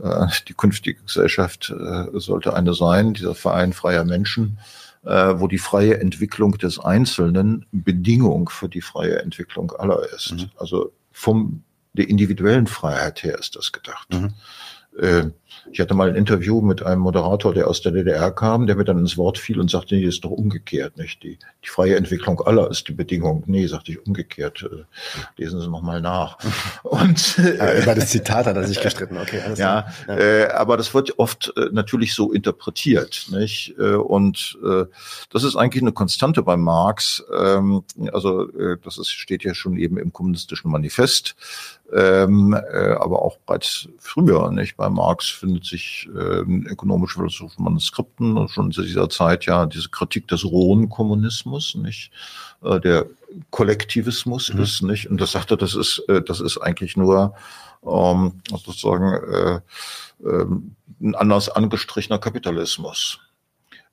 [0.00, 1.74] äh, die künftige Gesellschaft
[2.12, 4.58] sollte eine sein, dieser Verein freier Menschen,
[5.02, 10.32] wo die freie Entwicklung des Einzelnen Bedingung für die freie Entwicklung aller ist.
[10.32, 10.50] Mhm.
[10.56, 11.62] Also vom
[11.92, 14.12] der individuellen Freiheit her ist das gedacht.
[14.12, 14.34] Mhm.
[14.98, 15.30] Äh,
[15.70, 18.84] ich hatte mal ein Interview mit einem Moderator, der aus der DDR kam, der mir
[18.84, 21.22] dann ins Wort fiel und sagte, nee, ist doch umgekehrt, nicht?
[21.22, 23.42] Die, die freie Entwicklung aller ist die Bedingung.
[23.46, 24.62] Nee, sagte ich umgekehrt.
[24.62, 24.84] Äh,
[25.36, 26.38] lesen Sie nochmal nach.
[26.82, 29.18] Und äh, über das Zitat hat er sich gestritten.
[29.18, 30.16] Okay, alles ja, ja.
[30.16, 33.74] Äh, aber das wird oft äh, natürlich so interpretiert, nicht?
[33.78, 34.84] Äh, und äh,
[35.30, 37.24] das ist eigentlich eine Konstante bei Marx.
[37.36, 37.82] Ähm,
[38.12, 41.36] also äh, das ist, steht ja schon eben im kommunistischen Manifest
[41.92, 44.76] ähm, äh, aber auch bereits früher, nicht?
[44.76, 50.26] Bei Marx findet sich äh, in ökonomisch-philosophischen Manuskripten schon zu dieser Zeit ja diese Kritik
[50.28, 52.10] des rohen Kommunismus, nicht?
[52.62, 53.06] Äh, der
[53.50, 54.62] Kollektivismus mhm.
[54.62, 55.08] ist, nicht?
[55.08, 57.34] Und das sagt er, das ist, äh, das ist eigentlich nur
[57.86, 59.60] ähm, sozusagen äh,
[60.24, 60.46] äh,
[61.00, 63.20] ein anders angestrichener Kapitalismus.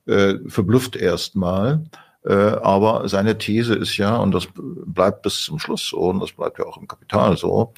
[0.06, 1.84] Äh, verblüfft erstmal
[2.32, 6.58] aber seine These ist ja, und das bleibt bis zum Schluss so, und das bleibt
[6.58, 7.74] ja auch im Kapital so,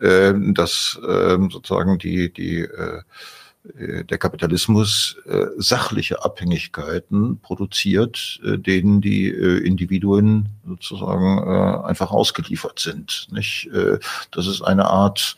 [0.00, 3.02] äh, dass äh, sozusagen die, die äh,
[3.64, 12.80] der Kapitalismus äh, sachliche Abhängigkeiten produziert, äh, denen die äh, Individuen sozusagen äh, einfach ausgeliefert
[12.80, 13.28] sind.
[13.30, 13.68] Nicht?
[13.72, 13.98] Äh,
[14.32, 15.36] das ist eine Art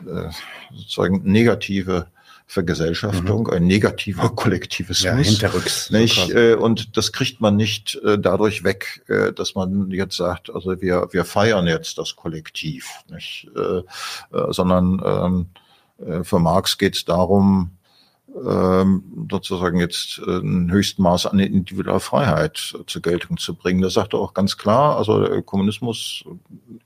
[0.00, 0.28] äh,
[0.74, 2.08] sozusagen negative
[2.52, 3.50] Vergesellschaftung, mhm.
[3.50, 5.02] ein negativer Kollektivismus.
[5.02, 5.90] Ja, hinterrücks.
[5.90, 6.30] Nicht?
[6.30, 9.02] So und das kriegt man nicht dadurch weg,
[9.36, 13.48] dass man jetzt sagt, also wir, wir feiern jetzt das Kollektiv, nicht?
[14.50, 15.48] sondern
[15.98, 17.70] ähm, für Marx geht es darum,
[18.34, 23.80] ähm, sozusagen jetzt ein höchsten Maß an individueller Freiheit zur Geltung zu bringen.
[23.80, 24.98] Das sagt er auch ganz klar.
[24.98, 26.24] Also Kommunismus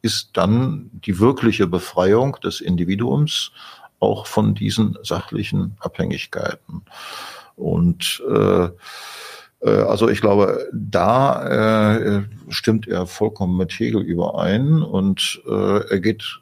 [0.00, 3.50] ist dann die wirkliche Befreiung des Individuums
[4.07, 6.82] auch von diesen sachlichen Abhängigkeiten.
[7.57, 8.68] Und äh,
[9.61, 16.00] äh also ich glaube, da äh, stimmt er vollkommen mit Hegel überein und äh, er
[16.00, 16.40] geht,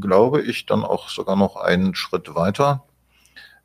[0.00, 2.89] glaube ich, dann auch sogar noch einen Schritt weiter äh,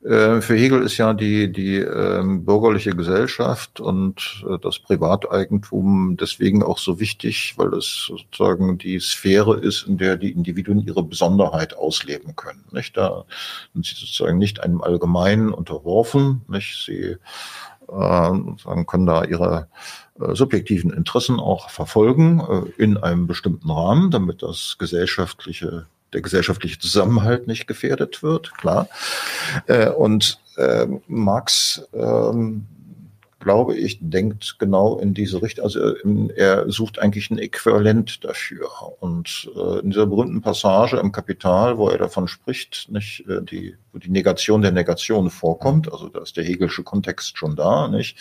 [0.08, 6.78] für Hegel ist ja die, die ähm, bürgerliche Gesellschaft und äh, das Privateigentum deswegen auch
[6.78, 12.36] so wichtig, weil es sozusagen die Sphäre ist, in der die Individuen ihre Besonderheit ausleben
[12.36, 12.64] können.
[12.72, 12.96] Nicht?
[12.96, 13.26] Da
[13.74, 16.42] sind sie sozusagen nicht einem Allgemeinen unterworfen.
[16.48, 16.86] Nicht?
[16.86, 17.18] Sie
[17.88, 19.68] äh, können da ihre
[20.20, 26.80] äh, subjektiven Interessen auch verfolgen äh, in einem bestimmten Rahmen, damit das gesellschaftliche der gesellschaftliche
[26.80, 28.88] Zusammenhalt nicht gefährdet wird, klar.
[29.68, 32.66] Äh, und äh, Marx ähm,
[33.46, 35.66] glaube ich, denkt genau in diese Richtung.
[35.66, 35.80] Also
[36.36, 38.68] er sucht eigentlich ein Äquivalent dafür.
[39.00, 43.76] Und äh, in dieser berühmten Passage im Kapital, wo er davon spricht, nicht äh, die,
[43.94, 48.18] wo die Negation der Negation vorkommt, also da ist der Hegelsche Kontext schon da, nicht?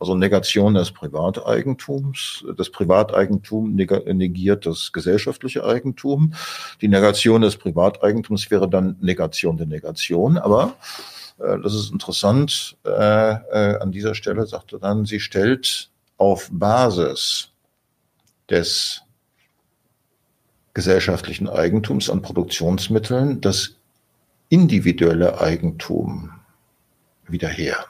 [0.00, 2.44] Also Negation des Privateigentums.
[2.56, 6.34] Das Privateigentum negiert das gesellschaftliche Eigentum.
[6.80, 10.74] Die Negation des Privateigentums wäre dann Negation der Negation, aber
[11.38, 12.76] das ist interessant.
[12.84, 17.50] Äh, äh, an dieser Stelle sagt er dann, sie stellt auf Basis
[18.50, 19.02] des
[20.74, 23.76] gesellschaftlichen Eigentums an Produktionsmitteln das
[24.48, 26.30] individuelle Eigentum
[27.26, 27.84] wieder her.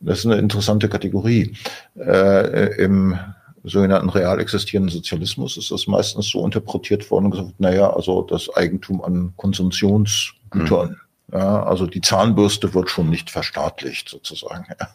[0.00, 1.56] Das ist eine interessante Kategorie.
[1.96, 3.18] Äh, Im
[3.64, 9.02] sogenannten real existierenden Sozialismus ist das meistens so interpretiert worden, gesagt, naja, also das Eigentum
[9.02, 10.90] an Konsumptionsgütern.
[10.90, 10.96] Mhm
[11.32, 14.66] ja, also die Zahnbürste wird schon nicht verstaatlicht sozusagen.
[14.78, 14.88] Ja.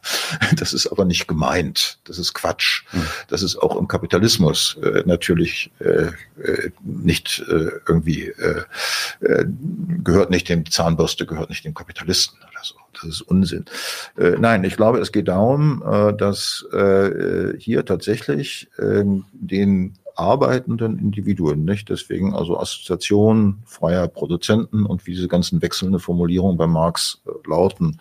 [0.56, 2.00] Das ist aber nicht gemeint.
[2.04, 2.84] Das ist Quatsch.
[2.92, 3.08] Hm.
[3.28, 6.12] Das ist auch im Kapitalismus äh, natürlich äh,
[6.42, 8.64] äh nicht äh, irgendwie äh,
[9.22, 9.46] äh,
[10.04, 12.76] gehört nicht dem Zahnbürste gehört nicht dem Kapitalisten oder so.
[12.94, 13.66] Das ist Unsinn.
[14.16, 15.84] Nein, ich glaube, es geht darum,
[16.18, 16.66] dass
[17.60, 21.90] hier tatsächlich den arbeitenden Individuen, nicht?
[21.90, 28.00] Deswegen also Assoziation freier Produzenten und wie diese ganzen wechselnde Formulierungen bei Marx äh, lauten,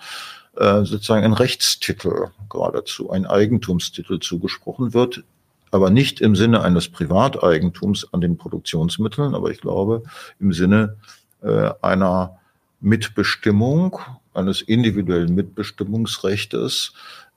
[0.56, 5.24] äh, sozusagen ein Rechtstitel geradezu, ein Eigentumstitel zugesprochen wird,
[5.70, 10.02] aber nicht im Sinne eines Privateigentums an den Produktionsmitteln, aber ich glaube
[10.40, 10.96] im Sinne
[11.42, 12.38] äh, einer
[12.80, 13.98] Mitbestimmung,
[14.32, 16.92] eines individuellen Mitbestimmungsrechtes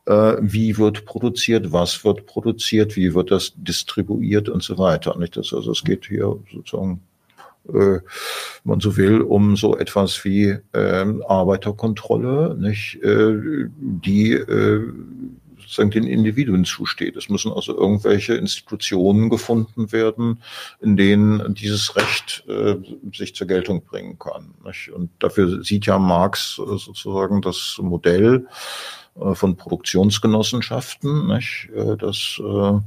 [0.10, 5.18] wie wird produziert, was wird produziert, wie wird das distribuiert und so weiter.
[5.18, 5.38] Nicht?
[5.38, 7.02] Das, also es geht hier sozusagen
[7.74, 8.00] äh,
[8.64, 14.84] man so will, um so etwas wie ähm, Arbeiterkontrolle, nicht, äh, die äh,
[15.60, 17.16] sozusagen den Individuen zusteht.
[17.16, 20.42] Es müssen also irgendwelche Institutionen gefunden werden,
[20.82, 22.78] in denen dieses Recht äh,
[23.14, 24.56] sich zur Geltung bringen kann.
[24.66, 24.90] Nicht?
[24.90, 28.50] Und dafür sieht ja Marx äh, sozusagen das Modell äh,
[29.34, 31.28] von Produktionsgenossenschaften.
[31.28, 31.70] Nicht?
[31.76, 32.80] Äh, das äh,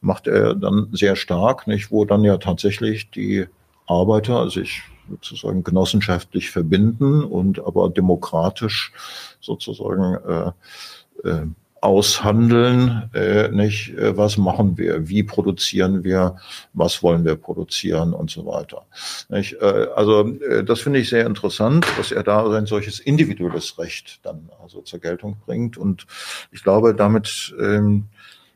[0.00, 1.90] macht er dann sehr stark, nicht?
[1.90, 3.46] wo dann ja tatsächlich die
[3.86, 8.92] Arbeiter sich sozusagen genossenschaftlich verbinden und aber demokratisch
[9.40, 11.46] sozusagen äh, äh,
[11.82, 16.36] aushandeln, äh, nicht, äh, was machen wir, wie produzieren wir,
[16.72, 18.86] was wollen wir produzieren und so weiter.
[19.28, 19.54] Nicht?
[19.60, 24.20] Äh, also äh, das finde ich sehr interessant, dass er da ein solches individuelles Recht
[24.22, 26.06] dann also zur Geltung bringt und
[26.52, 28.04] ich glaube, damit ähm,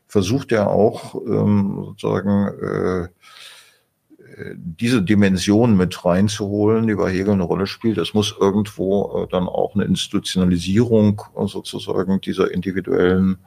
[0.07, 3.07] versucht er auch ähm, sozusagen äh,
[4.55, 7.97] diese Dimension mit reinzuholen, die bei Hegel eine Rolle spielt.
[7.97, 13.39] Es muss irgendwo äh, dann auch eine Institutionalisierung äh, sozusagen dieser individuellen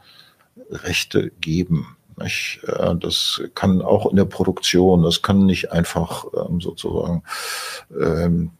[0.70, 1.96] Rechte geben.
[2.18, 7.22] Äh, das kann auch in der Produktion, das kann nicht einfach ähm, sozusagen
[7.98, 8.50] ähm,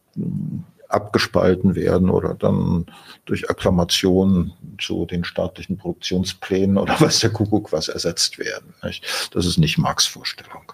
[0.89, 2.87] abgespalten werden oder dann
[3.25, 8.75] durch Akklamation zu den staatlichen Produktionsplänen oder was der Kuckuck was ersetzt werden.
[9.33, 10.73] Das ist nicht Marx Vorstellung.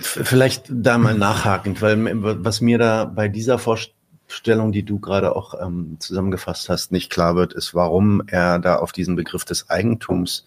[0.00, 1.98] Vielleicht da mal nachhakend, weil
[2.44, 7.36] was mir da bei dieser Vorstellung, die du gerade auch ähm, zusammengefasst hast, nicht klar
[7.36, 10.44] wird, ist, warum er da auf diesen Begriff des Eigentums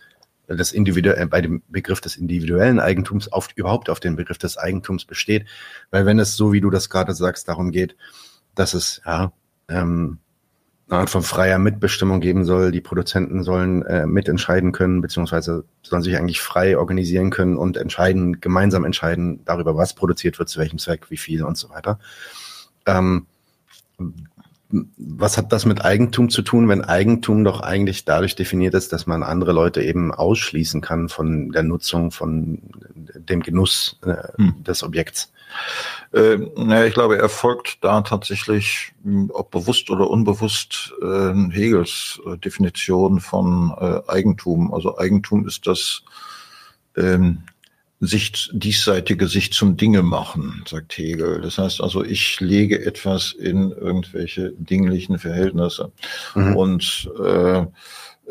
[0.48, 5.06] das individuell, bei dem Begriff des individuellen Eigentums auf, überhaupt auf den Begriff des Eigentums
[5.06, 5.46] besteht.
[5.92, 7.96] Weil wenn es so, wie du das gerade sagst, darum geht,
[8.56, 9.32] dass es ja
[9.68, 10.18] ähm,
[10.90, 16.02] eine Art von freier Mitbestimmung geben soll, die Produzenten sollen äh, mitentscheiden können, beziehungsweise sollen
[16.02, 20.80] sich eigentlich frei organisieren können und entscheiden, gemeinsam entscheiden darüber, was produziert wird, zu welchem
[20.80, 22.00] Zweck, wie viel und so weiter.
[22.86, 23.28] Ähm,
[24.70, 29.08] was hat das mit Eigentum zu tun, wenn Eigentum doch eigentlich dadurch definiert ist, dass
[29.08, 32.62] man andere Leute eben ausschließen kann von der Nutzung, von
[33.16, 34.64] dem Genuss äh, hm.
[34.64, 35.32] des Objekts?
[36.14, 42.20] Äh, naja, ich glaube, er folgt da tatsächlich, hm, ob bewusst oder unbewusst, äh, Hegels
[42.26, 44.74] äh, Definition von äh, Eigentum.
[44.74, 46.04] Also Eigentum ist das
[46.98, 47.44] ähm,
[48.02, 51.42] Sicht, diesseitige Sicht zum Dinge machen, sagt Hegel.
[51.42, 55.92] Das heißt also, ich lege etwas in irgendwelche dinglichen Verhältnisse.
[56.34, 56.56] Mhm.
[56.56, 57.66] Und äh,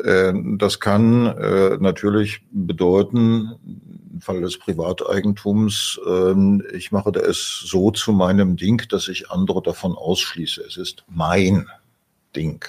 [0.01, 3.55] das kann äh, natürlich bedeuten,
[4.13, 9.61] im Fall des Privateigentums, äh, ich mache es so zu meinem Ding, dass ich andere
[9.61, 10.61] davon ausschließe.
[10.61, 11.67] Es ist mein
[12.35, 12.65] Ding.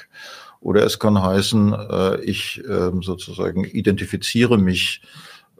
[0.60, 5.02] Oder es kann heißen, äh, ich äh, sozusagen identifiziere mich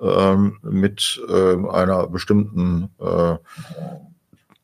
[0.01, 3.37] ähm, mit einer bestimmten äh,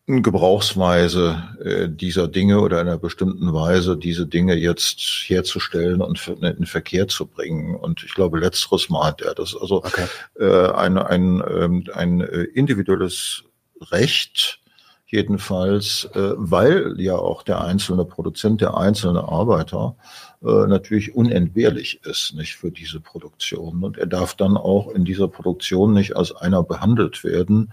[0.08, 6.66] Gebrauchsweise äh, dieser Dinge oder einer bestimmten Weise, diese Dinge jetzt herzustellen und in den
[6.66, 7.74] Verkehr zu bringen.
[7.74, 9.34] Und ich glaube, letzteres meint er.
[9.34, 10.06] Das ist also okay.
[10.38, 13.42] äh, ein, ein, ähm, ein äh, individuelles
[13.90, 14.60] Recht,
[15.06, 19.96] jedenfalls, äh, weil ja auch der einzelne Produzent, der einzelne Arbeiter
[20.40, 23.82] natürlich unentbehrlich ist, nicht für diese Produktion.
[23.82, 27.72] Und er darf dann auch in dieser Produktion nicht als einer behandelt werden,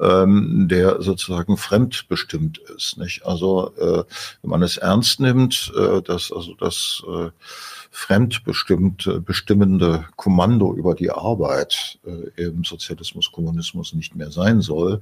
[0.00, 2.98] ähm, der sozusagen fremdbestimmt ist.
[2.98, 3.24] Nicht?
[3.26, 4.04] Also äh,
[4.42, 7.30] wenn man es ernst nimmt, äh, dass also das äh,
[7.90, 15.00] fremdbestimmte, bestimmende Kommando über die Arbeit äh, im Sozialismus, Kommunismus nicht mehr sein soll,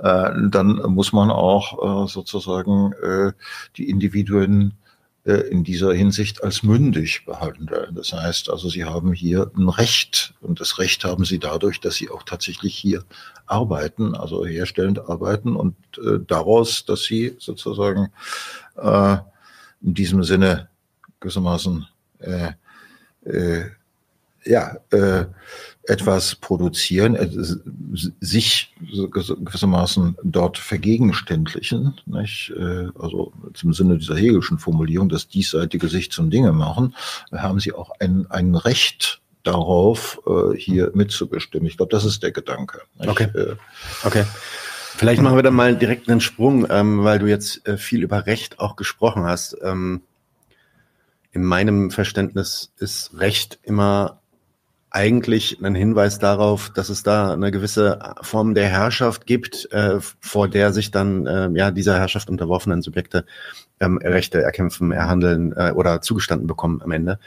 [0.00, 0.28] ja.
[0.28, 3.32] äh, dann muss man auch äh, sozusagen äh,
[3.76, 4.87] die Individuen äh,
[5.32, 7.94] in dieser Hinsicht als mündig behandeln.
[7.94, 11.96] Das heißt also, sie haben hier ein Recht und das Recht haben sie dadurch, dass
[11.96, 13.04] sie auch tatsächlich hier
[13.46, 18.10] arbeiten, also herstellend arbeiten und äh, daraus, dass sie sozusagen
[18.76, 19.16] äh,
[19.82, 20.68] in diesem Sinne
[21.20, 21.86] gewissermaßen
[22.20, 22.52] äh,
[23.24, 23.70] äh,
[24.44, 25.26] ja, äh,
[25.88, 27.28] etwas produzieren, äh,
[28.20, 32.52] sich gewissermaßen dort vergegenständlichen, nicht?
[32.56, 33.32] Äh, also
[33.62, 36.94] im Sinne dieser Hegelschen Formulierung, das diesseitige sich zum Dinge machen,
[37.32, 41.66] haben sie auch ein, ein Recht darauf, äh, hier mitzubestimmen.
[41.66, 42.82] Ich glaube, das ist der Gedanke.
[42.98, 43.08] Nicht?
[43.08, 43.28] Okay.
[43.34, 43.56] Äh,
[44.04, 44.24] okay.
[44.96, 48.26] Vielleicht machen wir dann mal direkt einen Sprung, ähm, weil du jetzt äh, viel über
[48.26, 49.56] Recht auch gesprochen hast.
[49.62, 50.02] Ähm,
[51.30, 54.17] in meinem Verständnis ist Recht immer
[54.90, 60.48] eigentlich ein Hinweis darauf, dass es da eine gewisse Form der Herrschaft gibt, äh, vor
[60.48, 63.24] der sich dann äh, ja dieser Herrschaft unterworfenen Subjekte
[63.80, 67.18] ähm, Rechte erkämpfen, erhandeln äh, oder zugestanden bekommen am Ende.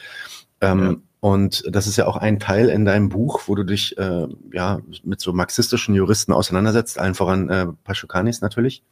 [0.59, 0.95] Ähm, ja.
[1.20, 4.80] Und das ist ja auch ein Teil in deinem Buch, wo du dich äh, ja
[5.03, 8.84] mit so marxistischen Juristen auseinandersetzt, allen voran äh, Paschukanis natürlich.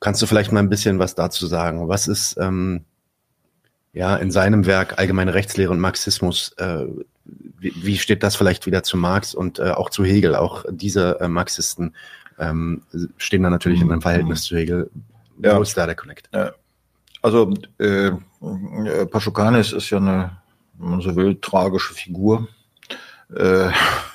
[0.00, 1.86] Kannst du vielleicht mal ein bisschen was dazu sagen?
[1.88, 2.84] Was ist ähm,
[3.98, 6.86] ja in seinem Werk Allgemeine Rechtslehre und Marxismus äh,
[7.60, 10.34] wie, wie steht das vielleicht wieder zu Marx und äh, auch zu Hegel?
[10.36, 11.94] Auch diese äh, Marxisten
[12.38, 12.82] ähm,
[13.16, 14.90] stehen da natürlich in einem Verhältnis zu Hegel.
[15.36, 15.60] Wo ja.
[15.60, 16.28] ist da der Connect?
[16.32, 16.52] Ja.
[17.20, 18.12] Also äh,
[19.10, 20.38] Paschukanis ist ja eine,
[20.74, 22.48] wenn man so will, tragische Figur.
[23.34, 23.70] Äh,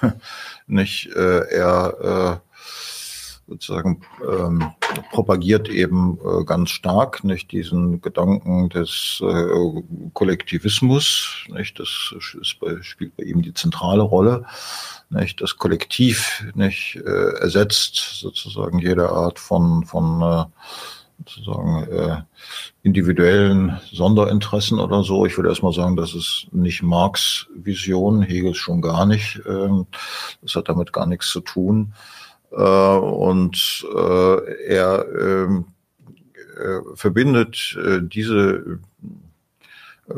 [0.68, 4.72] nicht, äh, er äh, sozusagen ähm,
[5.12, 9.82] propagiert eben äh, ganz stark nicht diesen Gedanken des äh,
[10.14, 14.46] Kollektivismus, nicht das ist spielt bei ihm die zentrale Rolle,
[15.10, 20.46] nicht das Kollektiv nicht äh, ersetzt sozusagen jede Art von von äh,
[21.26, 22.22] sozusagen äh,
[22.82, 25.26] individuellen Sonderinteressen oder so.
[25.26, 29.38] Ich würde erstmal sagen, das ist nicht Marx Vision, Hegels schon gar nicht.
[29.46, 29.70] Äh,
[30.42, 31.94] das hat damit gar nichts zu tun.
[32.56, 35.66] Äh, und äh, er ähm,
[36.58, 37.78] äh, verbindet
[38.14, 38.80] diese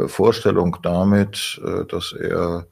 [0.07, 2.65] Vorstellung damit, dass er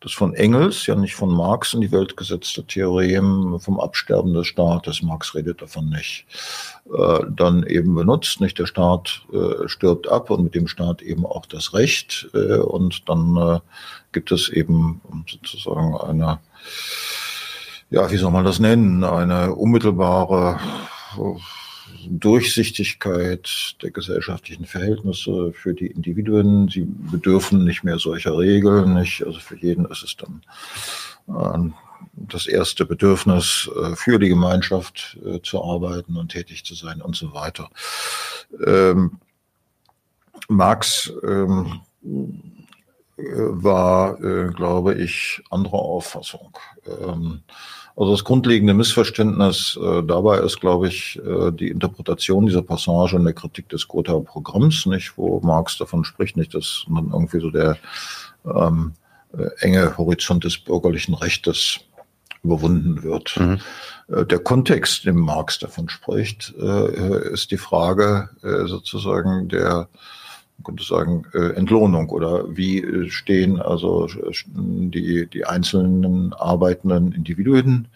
[0.00, 4.46] das von Engels, ja nicht von Marx in die Welt gesetzte Theorem vom Absterben des
[4.46, 6.24] Staates, Marx redet davon nicht,
[6.92, 8.40] äh, dann eben benutzt.
[8.40, 12.28] Nicht der Staat äh, stirbt ab und mit dem Staat eben auch das Recht.
[12.32, 13.60] Äh, und dann äh,
[14.12, 16.38] gibt es eben sozusagen eine,
[17.90, 20.58] ja, wie soll man das nennen, eine unmittelbare
[22.10, 26.68] Durchsichtigkeit der gesellschaftlichen Verhältnisse für die Individuen.
[26.68, 29.24] Sie bedürfen nicht mehr solcher Regeln, nicht?
[29.24, 30.42] Also für jeden ist es dann
[31.28, 31.72] äh,
[32.14, 37.16] das erste Bedürfnis, äh, für die Gemeinschaft äh, zu arbeiten und tätig zu sein und
[37.16, 37.70] so weiter.
[38.64, 39.18] Ähm,
[40.48, 41.80] Marx ähm,
[43.18, 46.56] war, äh, glaube ich, anderer Auffassung.
[46.86, 47.42] Ähm,
[47.96, 53.24] also das grundlegende Missverständnis äh, dabei ist, glaube ich, äh, die Interpretation dieser Passage in
[53.24, 57.50] der Kritik des Gotha Programms, nicht, wo Marx davon spricht, nicht, dass man irgendwie so
[57.50, 57.76] der
[58.44, 58.92] ähm,
[59.36, 61.80] äh, enge Horizont des bürgerlichen Rechtes
[62.44, 63.36] überwunden wird.
[63.36, 63.58] Mhm.
[64.08, 69.88] Äh, der Kontext, in dem Marx davon spricht, äh, ist die Frage äh, sozusagen der
[70.58, 74.08] man könnte sagen, äh, Entlohnung oder wie äh, stehen also
[74.46, 77.88] die, die einzelnen arbeitenden Individuen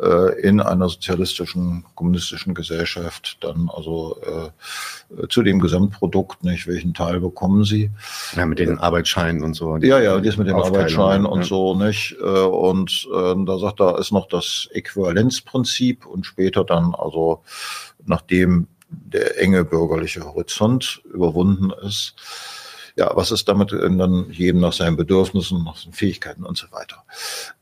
[0.00, 6.68] äh, in einer sozialistischen, kommunistischen Gesellschaft dann also äh, zu dem Gesamtprodukt, nicht?
[6.68, 7.90] Welchen Teil bekommen sie?
[8.36, 9.76] Ja, mit den Arbeitsscheinen und so.
[9.78, 11.46] Ja, ja, dies mit den Arbeitsscheinen und ja.
[11.46, 12.12] so, nicht?
[12.20, 17.42] Und äh, da sagt er, ist noch das Äquivalenzprinzip und später dann also,
[18.04, 18.68] nachdem
[19.04, 22.14] der enge bürgerliche Horizont überwunden ist.
[22.98, 27.04] Ja, was ist damit dann jedem nach seinen Bedürfnissen, nach seinen Fähigkeiten und so weiter?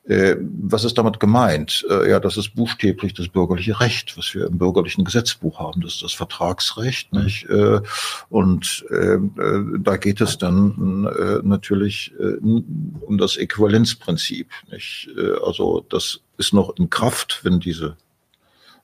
[0.07, 1.85] Äh, was ist damit gemeint?
[1.91, 5.81] Äh, ja, das ist buchstäblich das bürgerliche Recht, was wir im bürgerlichen Gesetzbuch haben.
[5.81, 7.25] Das ist das Vertragsrecht, mhm.
[7.25, 7.47] nicht?
[7.47, 7.81] Äh,
[8.29, 11.03] und äh, äh, da geht es dann
[11.43, 15.09] natürlich um das Äquivalenzprinzip, nicht?
[15.45, 17.97] also das ist noch in Kraft, wenn diese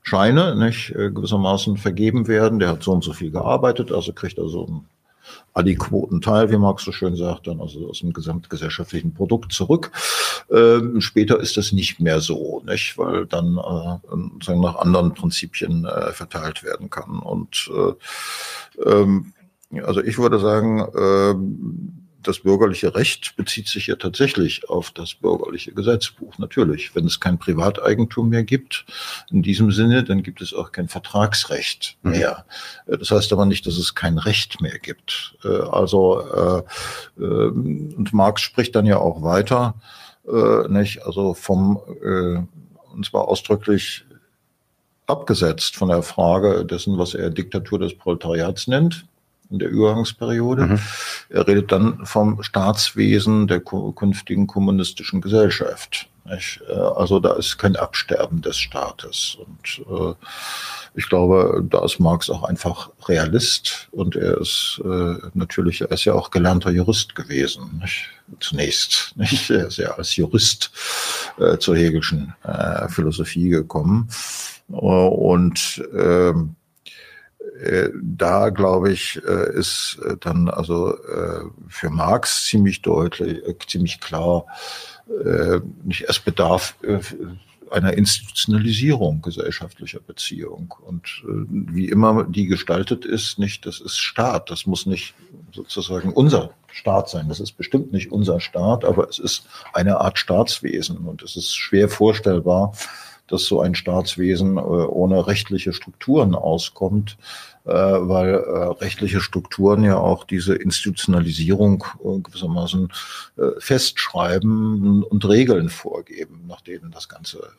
[0.02, 2.58] Scheine nicht, äh, gewissermaßen vergeben werden.
[2.58, 4.88] Der hat so und so viel gearbeitet, also kriegt er so einen
[5.54, 9.90] adäquaten Teil, wie Marx so schön sagt, dann also aus dem gesamtgesellschaftlichen Produkt zurück.
[10.50, 15.84] Ähm, später ist das nicht mehr so, nicht, weil dann äh, sagen, nach anderen Prinzipien
[15.84, 17.18] äh, verteilt werden kann.
[17.20, 19.32] Und äh, ähm,
[19.84, 25.72] also ich würde sagen, äh, das bürgerliche Recht bezieht sich ja tatsächlich auf das bürgerliche
[25.72, 26.38] Gesetzbuch.
[26.38, 28.84] Natürlich, wenn es kein Privateigentum mehr gibt,
[29.30, 32.10] in diesem Sinne, dann gibt es auch kein Vertragsrecht mhm.
[32.10, 32.44] mehr.
[32.86, 32.98] Mhm.
[32.98, 35.36] Das heißt aber nicht, dass es kein Recht mehr gibt.
[35.44, 36.64] Äh, also,
[37.18, 39.74] äh, und Marx spricht dann ja auch weiter,
[40.68, 41.04] nicht?
[41.04, 44.04] Also vom, und zwar ausdrücklich
[45.06, 49.06] abgesetzt von der Frage dessen, was er Diktatur des Proletariats nennt
[49.50, 50.66] in der Übergangsperiode.
[50.66, 50.78] Mhm.
[51.28, 56.08] Er redet dann vom Staatswesen der künftigen kommunistischen Gesellschaft.
[56.24, 56.60] Nicht?
[56.68, 59.36] Äh, also da ist kein Absterben des Staates.
[59.38, 60.14] Und äh,
[60.94, 66.04] ich glaube, da ist Marx auch einfach Realist und er ist äh, natürlich, er ist
[66.04, 68.08] ja auch gelernter Jurist gewesen, nicht?
[68.40, 69.12] zunächst.
[69.16, 69.50] Nicht?
[69.50, 70.70] Er ist ja als Jurist
[71.38, 74.08] äh, zur Hegelschen äh, Philosophie gekommen.
[74.68, 76.54] Und ähm,
[77.60, 80.94] äh, da glaube ich, äh, ist äh, dann also
[81.68, 84.46] für Marx ziemlich deutlich, ziemlich klar,
[85.84, 86.76] nicht erst bedarf
[87.70, 90.74] einer Institutionalisierung gesellschaftlicher Beziehung.
[90.86, 94.50] Und wie immer die gestaltet ist, nicht, das ist Staat.
[94.50, 95.14] Das muss nicht
[95.52, 97.28] sozusagen unser Staat sein.
[97.28, 100.98] Das ist bestimmt nicht unser Staat, aber es ist eine Art Staatswesen.
[100.98, 102.72] Und es ist schwer vorstellbar,
[103.30, 107.16] dass so ein Staatswesen ohne rechtliche Strukturen auskommt,
[107.64, 112.92] äh, weil äh, rechtliche Strukturen ja auch diese Institutionalisierung äh, gewissermaßen
[113.58, 117.50] festschreiben und Regeln vorgeben, nach denen das Ganze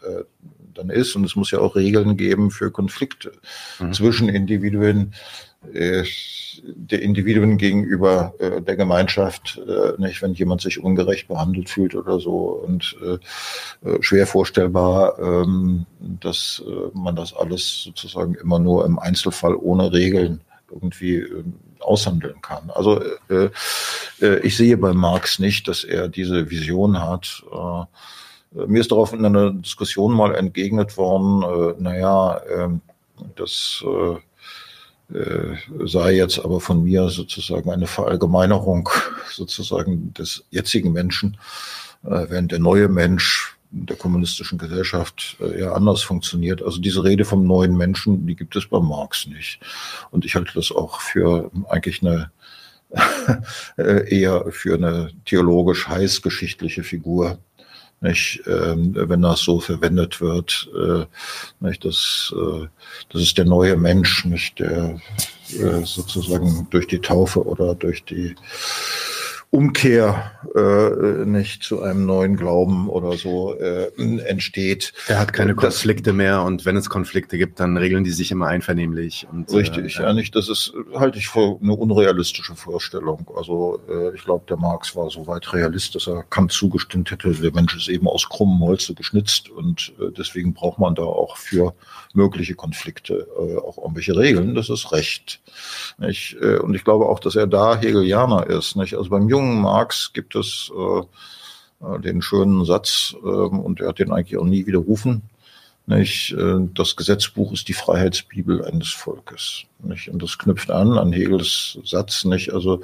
[0.74, 1.16] dann ist.
[1.16, 3.32] Und es muss ja auch Regeln geben für Konflikte
[3.80, 3.94] mhm.
[3.94, 11.28] zwischen Individuen äh, der Individuen gegenüber äh, der Gemeinschaft, äh, nicht, wenn jemand sich ungerecht
[11.28, 17.84] behandelt fühlt oder so und äh, äh schwer vorstellbar, ähm, dass äh, man das alles
[17.84, 20.42] sozusagen immer nur im Einzelfall ohne Regeln
[20.72, 21.44] irgendwie äh,
[21.80, 22.70] aushandeln kann.
[22.74, 23.50] Also äh,
[24.22, 27.44] äh, ich sehe bei Marx nicht, dass er diese Vision hat.
[27.52, 32.70] Äh, mir ist darauf in einer Diskussion mal entgegnet worden, äh, naja, äh,
[33.36, 34.18] das äh, äh,
[35.86, 38.90] sei jetzt aber von mir sozusagen eine Verallgemeinerung
[39.32, 41.38] sozusagen des jetzigen Menschen,
[42.04, 46.62] äh, während der neue Mensch der kommunistischen Gesellschaft äh, ja anders funktioniert.
[46.62, 49.60] Also diese Rede vom neuen Menschen, die gibt es bei Marx nicht.
[50.12, 52.32] Und ich halte das auch für eigentlich eine
[53.78, 57.38] eher für eine theologisch heißgeschichtliche Figur
[58.02, 61.06] nicht, ähm, wenn das so verwendet wird, äh,
[61.60, 62.68] nicht, das, äh,
[63.10, 65.00] das ist der neue Mensch, nicht der
[65.52, 68.36] äh, sozusagen durch die Taufe oder durch die
[69.52, 74.94] Umkehr äh, nicht zu einem neuen Glauben oder so äh, entsteht.
[75.08, 78.32] Er hat keine Konflikte das, mehr und wenn es Konflikte gibt, dann regeln die sich
[78.32, 79.28] immer einvernehmlich.
[79.30, 80.38] Und, richtig, äh, ja, nicht.
[80.38, 83.30] Das ist halte ich für eine unrealistische Vorstellung.
[83.36, 87.34] Also äh, ich glaube, der Marx war so weit realist, dass er Kant zugestimmt hätte.
[87.34, 91.36] Der Mensch ist eben aus krummem Holze geschnitzt und äh, deswegen braucht man da auch
[91.36, 91.74] für
[92.16, 94.56] mögliche Konflikte äh, auch irgendwelche Regeln.
[94.56, 95.40] Das ist recht.
[95.98, 96.38] Nicht?
[96.42, 98.76] Äh, und ich glaube auch, dass er da Hegelianer ist.
[98.76, 98.96] Nicht?
[98.96, 101.00] Also beim jungen Marx gibt es äh,
[101.86, 105.24] äh, den schönen Satz, äh, und er hat den eigentlich auch nie widerrufen,
[105.88, 106.32] nicht?
[106.34, 109.64] Äh, das Gesetzbuch ist die Freiheitsbibel eines Volkes.
[109.80, 110.10] Nicht?
[110.10, 112.54] Und das knüpft an an Hegels Satz, nicht?
[112.54, 112.82] Also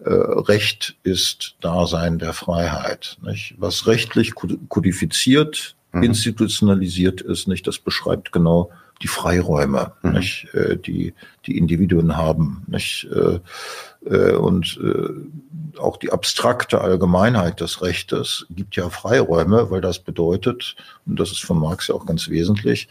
[0.00, 3.16] äh, Recht ist Dasein der Freiheit.
[3.22, 3.54] Nicht?
[3.58, 6.02] Was rechtlich kodifiziert, mhm.
[6.02, 7.66] institutionalisiert ist, nicht?
[7.66, 8.70] Das beschreibt genau
[9.02, 10.12] die Freiräume, mhm.
[10.12, 11.14] nicht, äh, die
[11.46, 13.40] die Individuen haben, nicht, äh,
[14.08, 20.76] äh, und äh, auch die abstrakte Allgemeinheit des Rechtes gibt ja Freiräume, weil das bedeutet,
[21.06, 22.88] und das ist von Marx ja auch ganz wesentlich,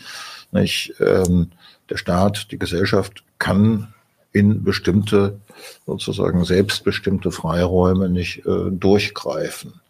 [0.51, 1.51] nicht, ähm,
[1.89, 3.93] der Staat, die Gesellschaft kann
[4.33, 5.39] in bestimmte
[5.85, 9.80] sozusagen selbstbestimmte Freiräume nicht äh, durchgreifen.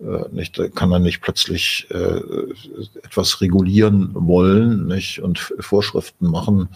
[0.00, 2.20] Äh, nicht, kann man nicht plötzlich äh,
[3.02, 6.68] etwas regulieren wollen nicht, und Vorschriften machen,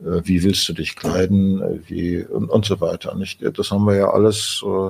[0.00, 3.14] äh, wie willst du dich kleiden, äh, wie und, und so weiter.
[3.14, 3.40] Nicht?
[3.58, 4.88] Das haben wir ja alles äh,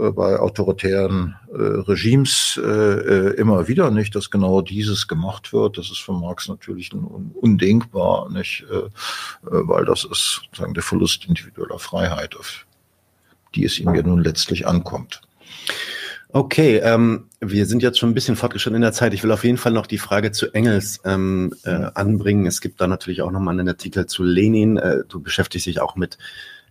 [0.00, 5.76] äh bei autoritären äh, Regimes äh, immer wieder nicht, dass genau dieses gemacht wird.
[5.76, 8.88] Das ist für Marx natürlich undenkbar, nicht, äh,
[9.42, 12.64] weil das ist sozusagen der Verlust individueller Freiheit, auf
[13.54, 15.20] die es ihm ja nun letztlich ankommt.
[16.36, 19.14] Okay, ähm, wir sind jetzt schon ein bisschen fortgeschritten in der Zeit.
[19.14, 21.90] Ich will auf jeden Fall noch die Frage zu Engels ähm, äh, mhm.
[21.94, 22.46] anbringen.
[22.46, 24.76] Es gibt da natürlich auch nochmal einen Artikel zu Lenin.
[24.76, 26.18] Äh, du beschäftigst dich auch mit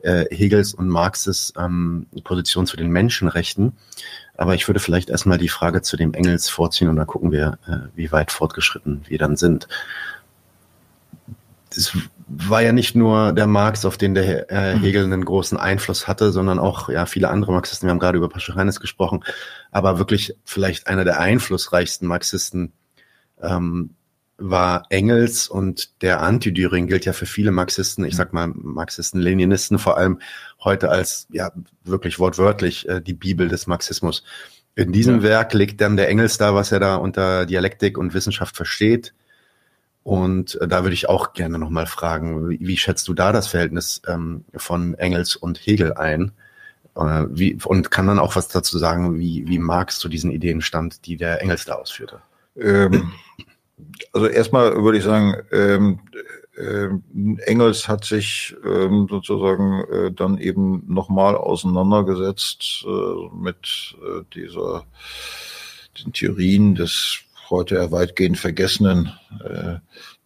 [0.02, 3.72] äh, Hegels und Marxes ähm, Position zu den Menschenrechten.
[4.36, 7.58] Aber ich würde vielleicht erstmal die Frage zu dem Engels vorziehen und dann gucken wir,
[7.66, 9.70] äh, wie weit fortgeschritten wir dann sind.
[11.76, 11.98] Das
[12.28, 14.82] war ja nicht nur der Marx, auf den der äh, mhm.
[14.82, 17.88] Hegel einen großen Einfluss hatte, sondern auch ja viele andere Marxisten.
[17.88, 19.24] Wir haben gerade über Paschachanis gesprochen,
[19.72, 22.74] aber wirklich vielleicht einer der einflussreichsten Marxisten
[23.42, 23.92] ähm,
[24.38, 28.18] war Engels und der Anti-Düring gilt ja für viele Marxisten, ich mhm.
[28.18, 30.20] sag mal Marxisten, Leninisten vor allem
[30.64, 31.52] heute als ja
[31.84, 34.24] wirklich wortwörtlich äh, die Bibel des Marxismus.
[34.76, 35.24] In diesem ja.
[35.24, 39.14] Werk legt dann der Engels da, was er da unter Dialektik und Wissenschaft versteht
[40.04, 43.48] und äh, da würde ich auch gerne nochmal fragen, wie, wie, schätzt du da das
[43.48, 46.34] Verhältnis ähm, von Engels und Hegel ein?
[46.96, 50.62] Äh, wie, und kann dann auch was dazu sagen, wie, wie Marx zu diesen Ideen
[50.62, 52.22] stand, die der Engels da ausführte?
[52.60, 53.14] Ähm,
[54.12, 56.00] also erstmal würde ich sagen, ähm,
[56.56, 56.90] äh,
[57.46, 64.86] Engels hat sich ähm, sozusagen äh, dann eben nochmal auseinandergesetzt äh, mit äh, dieser
[66.04, 67.24] den Theorien des
[67.54, 69.12] heute ja weitgehend vergessenen
[69.44, 69.76] äh,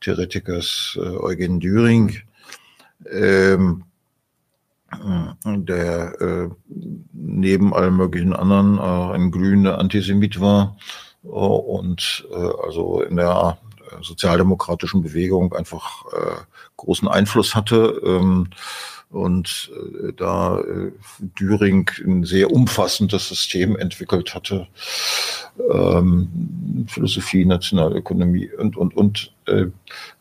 [0.02, 2.18] Theoretikers äh, Eugen Düring,
[3.12, 3.84] ähm,
[5.46, 6.50] der äh,
[7.12, 10.78] neben allem möglichen anderen äh, ein glühender Antisemit war
[11.24, 16.42] äh, und äh, also in der äh, sozialdemokratischen Bewegung einfach äh,
[16.78, 18.02] großen Einfluss hatte.
[18.06, 18.50] Ähm,
[19.10, 20.92] und äh, da äh,
[21.40, 24.68] Düring ein sehr umfassendes System entwickelt hatte,
[25.72, 29.72] ähm, Philosophie, Nationalökonomie und, und, und, äh, äh,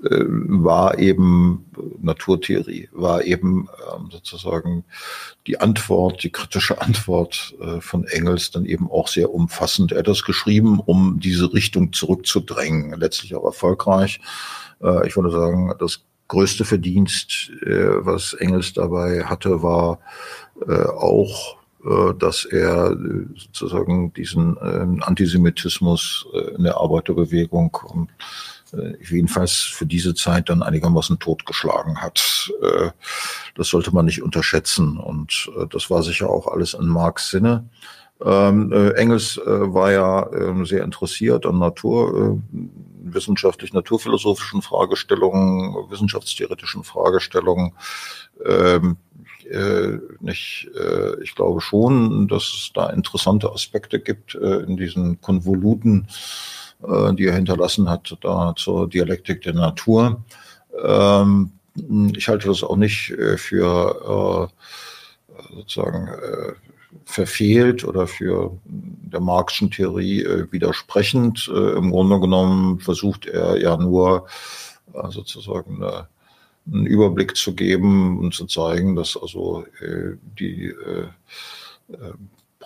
[0.03, 1.66] war eben
[2.01, 4.84] Naturtheorie, war eben ähm, sozusagen
[5.47, 9.93] die Antwort, die kritische Antwort äh, von Engels dann eben auch sehr umfassend.
[9.93, 14.20] Er hat das geschrieben, um diese Richtung zurückzudrängen, letztlich auch erfolgreich.
[14.80, 19.99] Äh, ich würde sagen, das größte Verdienst, äh, was Engels dabei hatte, war
[20.66, 28.09] äh, auch, äh, dass er äh, sozusagen diesen äh, Antisemitismus äh, in der Arbeiterbewegung
[28.72, 32.51] äh, jedenfalls für diese Zeit dann einigermaßen totgeschlagen hat.
[33.57, 37.68] Das sollte man nicht unterschätzen und das war sicher auch alles in Marx Sinne.
[38.24, 40.29] Ähm, äh, Engels war ja
[40.64, 42.41] sehr interessiert an Natur,
[43.09, 47.73] äh, wissenschaftlich naturphilosophischen Fragestellungen, wissenschaftstheoretischen Fragestellungen.
[48.45, 48.97] Ähm,
[49.51, 55.21] äh, nicht, äh, ich glaube schon, dass es da interessante Aspekte gibt äh, in diesen
[55.21, 56.09] Konvoluten,
[56.83, 60.25] äh, die er hinterlassen hat, da zur Dialektik der Natur.
[60.83, 61.53] Ähm,
[62.17, 64.51] ich halte das auch nicht äh, für
[65.55, 66.53] sozusagen äh,
[67.05, 71.51] verfehlt oder für der Marxischen Theorie äh, widersprechend.
[71.53, 74.27] Äh, Im Grunde genommen versucht er ja nur
[74.95, 76.09] äh, sozusagen eine,
[76.67, 81.09] einen Überblick zu geben und zu zeigen, dass also äh, die äh,
[81.93, 82.13] äh,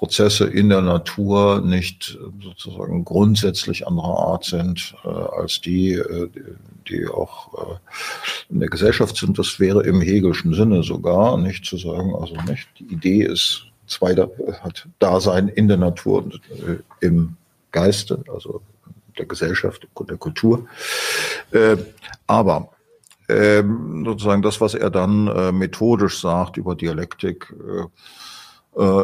[0.01, 6.31] Prozesse in der Natur nicht sozusagen grundsätzlich anderer Art sind äh, als die, äh,
[6.89, 7.77] die auch äh,
[8.49, 9.39] in der Gesellschaft sind.
[9.39, 14.15] Das wäre im Hegelschen Sinne sogar, nicht zu sagen, also nicht, die Idee ist zwei
[14.15, 17.37] hat Dasein in der Natur und äh, im
[17.73, 18.63] Geiste, also
[19.19, 20.67] der Gesellschaft, der Kultur.
[21.51, 21.77] Äh,
[22.27, 22.71] aber
[23.29, 27.53] ähm, sozusagen das, was er dann äh, methodisch sagt über Dialektik,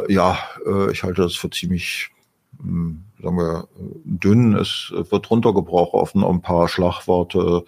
[0.08, 0.38] ja,
[0.92, 2.10] ich halte das für ziemlich
[3.22, 3.68] sagen wir,
[4.04, 4.54] dünn.
[4.54, 7.64] Es wird runtergebrochen auf ein paar Schlagworte,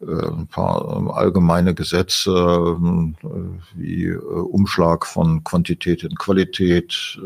[0.00, 3.28] äh, ein paar ähm, allgemeine Gesetze äh,
[3.74, 7.18] wie äh, Umschlag von Quantität in Qualität,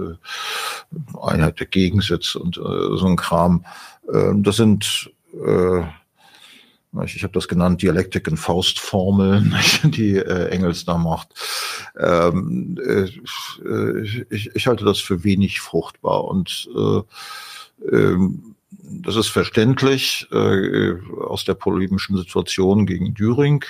[1.20, 3.64] Einheit der Gegensätze und so ein Kram.
[4.06, 5.10] Das sind
[7.04, 11.28] ich habe das genannt, Dialektik in Faustformeln, die äh, Engels da macht.
[11.98, 13.10] Ähm, äh,
[14.30, 17.02] ich, ich halte das für wenig fruchtbar und äh,
[17.94, 23.64] ähm, das ist verständlich äh, aus der polemischen Situation gegen Düring,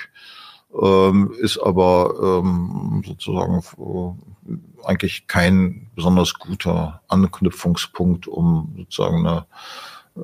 [0.81, 9.47] ähm, ist aber ähm, sozusagen äh, eigentlich kein besonders guter Anknüpfungspunkt, um sozusagen eine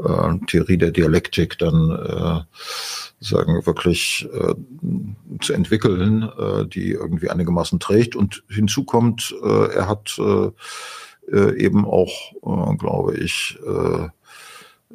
[0.05, 2.41] äh, Theorie der Dialektik dann äh,
[3.21, 4.55] sagen wirklich äh,
[5.41, 8.17] zu entwickeln, äh, die irgendwie einigermaßen trägt.
[8.17, 10.51] Und hinzu kommt, äh, er hat äh,
[11.33, 14.09] äh, eben auch, äh, glaube ich, äh,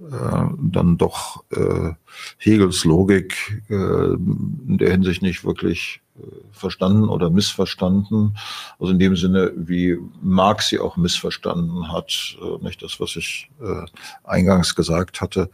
[0.02, 1.92] dann doch äh,
[2.38, 6.22] Hegels Logik äh, in der Hinsicht nicht wirklich äh,
[6.52, 8.38] verstanden oder missverstanden.
[8.80, 13.50] Also in dem Sinne, wie Marx sie auch missverstanden hat, äh, nicht das, was ich
[13.62, 13.86] äh,
[14.24, 15.50] eingangs gesagt hatte.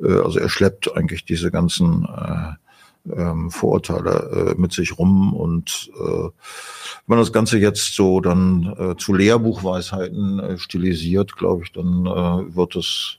[0.00, 2.52] Äh, also er schleppt eigentlich diese ganzen äh,
[3.14, 5.32] ähm, Vorurteile äh, mit sich rum.
[5.32, 6.32] Und äh, wenn
[7.06, 12.56] man das Ganze jetzt so dann äh, zu Lehrbuchweisheiten äh, stilisiert, glaube ich, dann äh,
[12.56, 13.18] wird es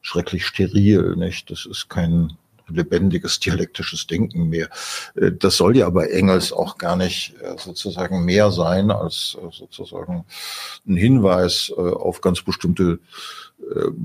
[0.00, 1.16] schrecklich steril.
[1.16, 1.50] Nicht?
[1.50, 2.36] Das ist kein
[2.70, 4.68] lebendiges dialektisches Denken mehr.
[5.14, 9.48] Äh, das soll ja aber Engels auch gar nicht äh, sozusagen mehr sein als äh,
[9.50, 10.24] sozusagen
[10.86, 12.98] ein Hinweis auf ganz bestimmte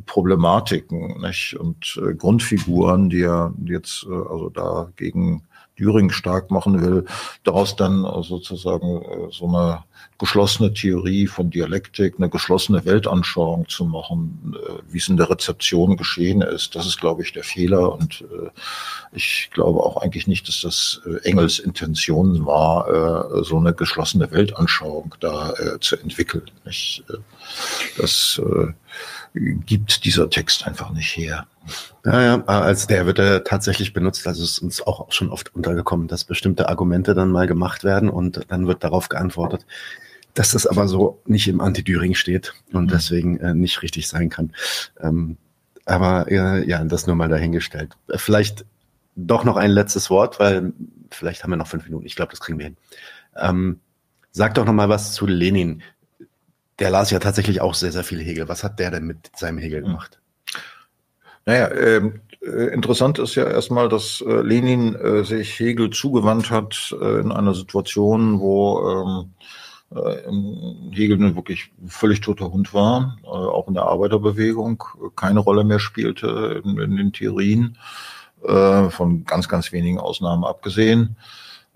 [0.05, 1.55] Problematiken nicht?
[1.57, 5.43] und Grundfiguren, die er jetzt also da gegen
[5.79, 7.05] Düring stark machen will,
[7.43, 9.83] daraus dann sozusagen so eine
[10.23, 15.97] geschlossene Theorie von Dialektik, eine geschlossene Weltanschauung zu machen, äh, wie es in der Rezeption
[15.97, 16.75] geschehen ist.
[16.75, 17.91] Das ist, glaube ich, der Fehler.
[17.93, 18.49] Und äh,
[19.11, 25.15] ich glaube auch eigentlich nicht, dass das äh, Engels Intention war, so eine geschlossene Weltanschauung
[25.19, 26.49] da zu entwickeln.
[27.97, 28.41] Das
[29.33, 31.47] gibt dieser Text einfach nicht her.
[32.05, 34.27] Ja, ja, als der wird er tatsächlich benutzt.
[34.27, 38.09] Also es ist uns auch schon oft untergekommen, dass bestimmte Argumente dann mal gemacht werden
[38.09, 39.65] und dann wird darauf geantwortet,
[40.33, 42.89] dass das aber so nicht im Anti-Düring steht und mhm.
[42.89, 44.53] deswegen äh, nicht richtig sein kann.
[44.99, 45.37] Ähm,
[45.85, 47.91] aber äh, ja, das nur mal dahingestellt.
[48.15, 48.65] Vielleicht
[49.15, 50.73] doch noch ein letztes Wort, weil
[51.11, 52.05] vielleicht haben wir noch fünf Minuten.
[52.05, 52.77] Ich glaube, das kriegen wir hin.
[53.35, 53.79] Ähm,
[54.31, 55.83] sag doch noch mal was zu Lenin.
[56.83, 58.49] Der las ja tatsächlich auch sehr, sehr viel Hegel.
[58.49, 59.85] Was hat der denn mit seinem Hegel mhm.
[59.85, 60.19] gemacht?
[61.45, 66.93] Naja, ähm, äh, interessant ist ja erstmal, dass äh, Lenin äh, sich Hegel zugewandt hat
[66.99, 69.31] äh, in einer Situation, wo
[69.93, 74.83] ähm, äh, Hegel nun wirklich völlig toter Hund war, äh, auch in der Arbeiterbewegung
[75.15, 77.77] keine Rolle mehr spielte in, in den Theorien,
[78.41, 81.15] von ganz, ganz wenigen Ausnahmen abgesehen.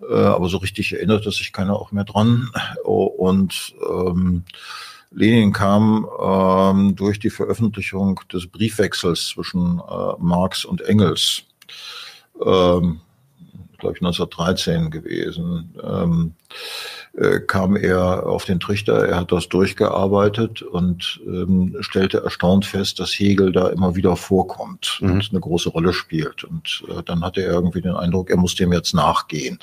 [0.01, 2.49] Aber so richtig erinnerte sich keiner auch mehr dran.
[2.83, 4.43] Und ähm,
[5.11, 11.43] Lenin kam ähm, durch die Veröffentlichung des Briefwechsels zwischen äh, Marx und Engels,
[12.43, 13.01] ähm,
[13.77, 16.33] glaube ich 1913 gewesen, ähm,
[17.17, 22.99] äh, kam er auf den Trichter, er hat das durchgearbeitet und ähm, stellte erstaunt fest,
[22.99, 25.13] dass Hegel da immer wieder vorkommt mhm.
[25.13, 26.43] und eine große Rolle spielt.
[26.43, 29.57] Und äh, dann hatte er irgendwie den Eindruck, er muss dem jetzt nachgehen.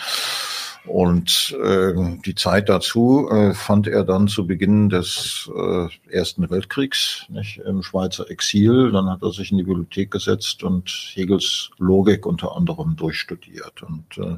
[0.86, 1.94] Und äh,
[2.26, 7.82] die Zeit dazu äh, fand er dann zu Beginn des äh, Ersten Weltkriegs nicht, im
[7.82, 8.92] Schweizer Exil.
[8.92, 13.82] Dann hat er sich in die Bibliothek gesetzt und Hegels Logik unter anderem durchstudiert.
[13.82, 14.36] Und äh,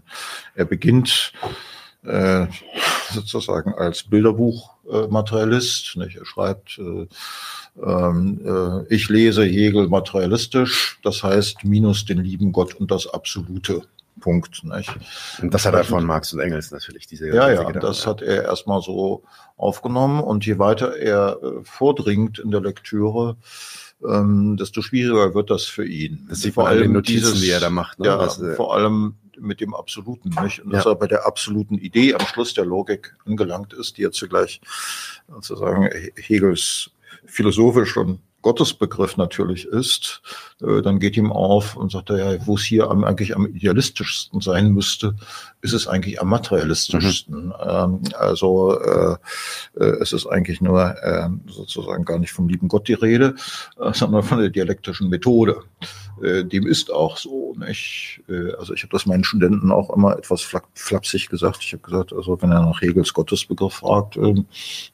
[0.55, 1.32] er beginnt
[2.05, 2.47] äh,
[3.12, 5.97] sozusagen als Bilderbuchmaterialist.
[5.97, 7.09] Äh, er schreibt, äh,
[7.82, 13.82] ähm, äh, ich lese Hegel materialistisch, das heißt minus den lieben Gott und das Absolute.
[14.21, 14.64] Punkt.
[14.64, 14.97] Nicht?
[15.41, 18.45] Und das hat er von Marx und Engels natürlich, diese Ja, ja, das hat er
[18.45, 19.23] erstmal so
[19.57, 23.37] aufgenommen und je weiter er äh, vordringt in der Lektüre,
[24.07, 26.27] ähm, desto schwieriger wird das für ihn.
[26.29, 27.99] Das sieht vor allem Notizen, dieses, die er da macht.
[27.99, 28.07] Ne?
[28.07, 30.61] Ja, das, äh, vor allem mit dem Absoluten, nicht?
[30.64, 30.79] Und ja.
[30.79, 34.61] dass er bei der absoluten Idee am Schluss der Logik angelangt ist, die er zugleich
[35.29, 36.91] sozusagen Hegels
[37.27, 40.22] philosophisch und Gottesbegriff natürlich ist,
[40.62, 43.47] äh, dann geht ihm auf und sagt er, ja, wo es hier am, eigentlich am
[43.47, 45.16] idealistischsten sein müsste,
[45.62, 47.47] ist es eigentlich am materialistischsten.
[47.47, 47.55] Mhm.
[47.61, 49.16] Ähm, also äh,
[49.76, 53.34] äh, es ist eigentlich nur äh, sozusagen gar nicht vom lieben Gott die Rede,
[53.80, 55.62] äh, sondern von der dialektischen Methode.
[56.23, 57.55] Äh, dem ist auch so.
[57.59, 58.23] Nicht?
[58.29, 60.43] Äh, also ich habe das meinen Studenten auch immer etwas
[60.75, 61.59] flapsig gesagt.
[61.62, 64.35] Ich habe gesagt, also wenn er nach Hegels Gottesbegriff fragt, äh,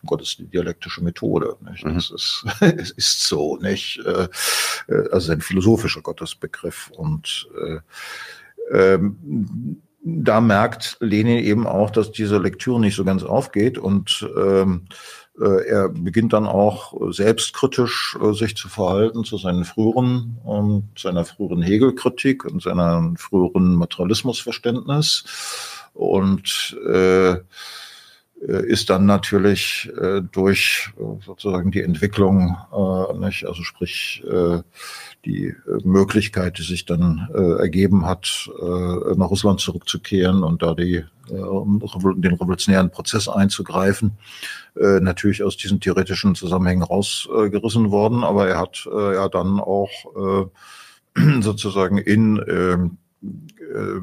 [0.04, 1.56] Gott ist die dialektische Methode.
[1.68, 1.84] Nicht?
[1.84, 1.94] Mhm.
[1.94, 4.00] Das ist, es ist so, nicht?
[4.04, 4.28] Äh,
[4.88, 6.90] äh, also ein philosophischer Gottesbegriff.
[6.96, 7.78] Und äh,
[8.72, 14.86] ähm, da merkt Lenin eben auch, dass diese Lektüre nicht so ganz aufgeht und ähm,
[14.90, 14.94] äh,
[15.40, 21.62] er beginnt dann auch selbstkritisch äh, sich zu verhalten zu seinen früheren und seiner früheren
[21.62, 25.24] Hegelkritik und seiner früheren Materialismusverständnis.
[25.94, 27.36] Und äh,
[28.42, 34.62] ist dann natürlich äh, durch äh, sozusagen die Entwicklung, äh, nicht, also sprich äh,
[35.24, 35.54] die äh,
[35.84, 41.04] Möglichkeit, die sich dann äh, ergeben hat, äh, nach Russland zurückzukehren und da die, äh,
[41.30, 44.12] den revolutionären Prozess einzugreifen,
[44.76, 48.24] äh, natürlich aus diesen theoretischen Zusammenhängen rausgerissen worden.
[48.24, 49.90] Aber er hat äh, ja dann auch
[51.16, 52.78] äh, sozusagen in äh,
[53.22, 54.00] äh,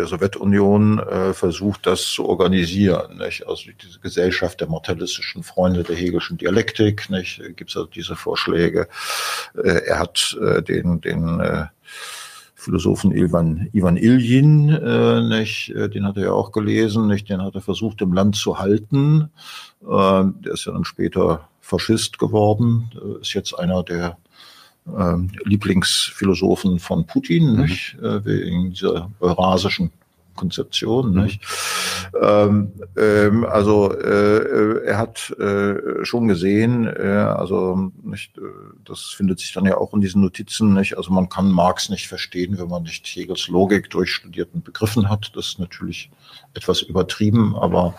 [0.00, 3.18] der Sowjetunion äh, versucht, das zu organisieren.
[3.18, 3.46] Nicht?
[3.46, 7.42] Also diese Gesellschaft der mortalistischen Freunde der Hegelschen Dialektik, nicht?
[7.56, 8.88] gibt es also diese Vorschläge.
[9.54, 11.66] Äh, er hat äh, den, den äh,
[12.54, 15.70] Philosophen Ivan, Ivan Iljin, äh, nicht?
[15.70, 17.28] Äh, den hat er ja auch gelesen, nicht?
[17.28, 19.30] den hat er versucht im Land zu halten.
[19.82, 24.16] Äh, der ist ja dann später Faschist geworden, äh, ist jetzt einer der
[24.86, 27.60] ähm, Lieblingsphilosophen von Putin, mhm.
[27.62, 27.96] nicht?
[28.02, 29.90] Äh, wegen dieser eurasischen
[30.40, 31.12] Konzeption.
[31.12, 31.22] Mhm.
[31.22, 31.42] Nicht?
[32.20, 38.40] Ähm, ähm, also äh, er hat äh, schon gesehen, äh, also nicht, äh,
[38.84, 40.96] das findet sich dann ja auch in diesen Notizen, nicht?
[40.96, 45.32] Also man kann Marx nicht verstehen, wenn man nicht Hegels Logik durchstudierten begriffen hat.
[45.34, 46.10] Das ist natürlich
[46.54, 47.94] etwas übertrieben, aber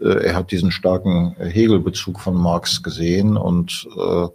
[0.00, 4.28] äh, er hat diesen starken Hegel-Bezug von Marx gesehen und äh, äh,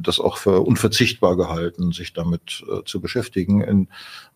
[0.00, 3.60] das auch für unverzichtbar gehalten, sich damit äh, zu beschäftigen.
[3.60, 3.88] In,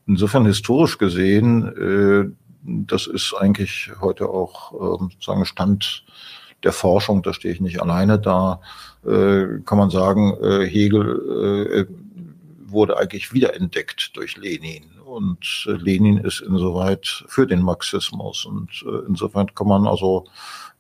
[0.07, 2.31] insofern historisch gesehen, äh,
[2.63, 6.05] das ist eigentlich heute auch äh, sagen Stand
[6.63, 8.61] der Forschung, da stehe ich nicht alleine da,
[9.05, 11.93] äh, kann man sagen, äh, Hegel äh,
[12.71, 14.85] wurde eigentlich wiederentdeckt durch Lenin.
[15.05, 18.45] Und äh, Lenin ist insoweit für den Marxismus.
[18.45, 20.27] Und äh, insofern kann man also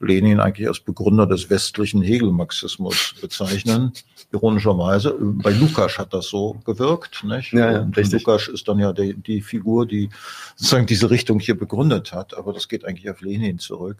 [0.00, 3.92] Lenin eigentlich als Begründer des westlichen Hegel-Marxismus bezeichnen.
[4.32, 7.24] Ironischerweise, bei Lukas hat das so gewirkt.
[7.24, 7.52] Nicht?
[7.52, 10.08] Ja, ja, und Lukas ist dann ja die, die Figur, die
[10.54, 12.36] sozusagen diese Richtung hier begründet hat.
[12.36, 13.96] Aber das geht eigentlich auf Lenin zurück.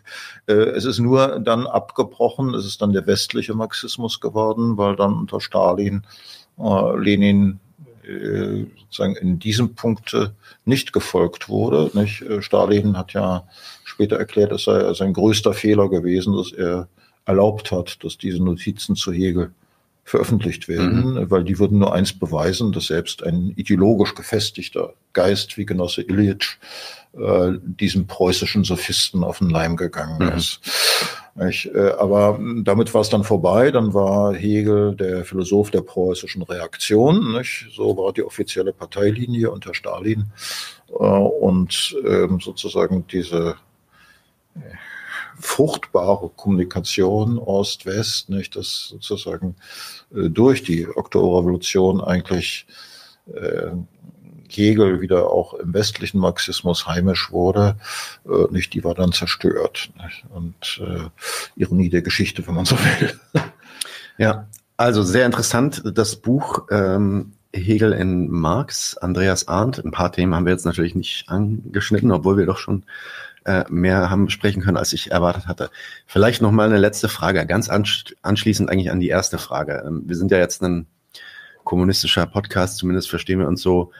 [0.46, 5.14] Äh, es ist nur dann abgebrochen, es ist dann der westliche Marxismus geworden, weil dann
[5.14, 6.04] unter Stalin
[6.58, 7.58] äh, Lenin
[8.04, 10.16] äh, sozusagen in diesem Punkt
[10.64, 11.90] nicht gefolgt wurde.
[11.94, 12.24] Nicht?
[12.40, 13.48] Stalin hat ja
[13.98, 16.86] später erklärt, es sei sein größter Fehler gewesen, dass er
[17.24, 19.50] erlaubt hat, dass diese Notizen zu Hegel
[20.04, 21.30] veröffentlicht werden, mhm.
[21.32, 26.58] weil die würden nur eins beweisen, dass selbst ein ideologisch gefestigter Geist wie Genosse Ilyich
[27.14, 30.36] äh, diesem preußischen Sophisten auf den Leim gegangen mhm.
[30.36, 30.60] ist.
[31.48, 33.72] Ich, äh, aber damit war es dann vorbei.
[33.72, 37.32] Dann war Hegel der Philosoph der preußischen Reaktion.
[37.32, 37.66] Nicht?
[37.74, 40.26] So war die offizielle Parteilinie unter Stalin.
[40.88, 43.56] Äh, und ähm, sozusagen diese
[45.38, 49.56] fruchtbare Kommunikation Ost-West, nicht, dass sozusagen
[50.14, 52.66] äh, durch die Oktoberrevolution eigentlich
[53.32, 53.70] äh,
[54.50, 57.76] Hegel wieder auch im westlichen Marxismus heimisch wurde,
[58.26, 59.90] äh, nicht, die war dann zerstört.
[60.02, 60.24] Nicht?
[60.30, 61.08] Und äh,
[61.60, 63.18] Ironie der Geschichte, wenn man so will.
[64.20, 69.84] Ja, also sehr interessant, das Buch ähm, Hegel in Marx, Andreas Arndt.
[69.84, 72.84] Ein paar Themen haben wir jetzt natürlich nicht angeschnitten, obwohl wir doch schon
[73.44, 75.70] äh, mehr haben sprechen können, als ich erwartet hatte.
[76.06, 79.84] Vielleicht noch mal eine letzte Frage, ganz anschließend eigentlich an die erste Frage.
[79.86, 80.86] Ähm, wir sind ja jetzt ein
[81.64, 83.92] kommunistischer Podcast, zumindest verstehen wir uns so.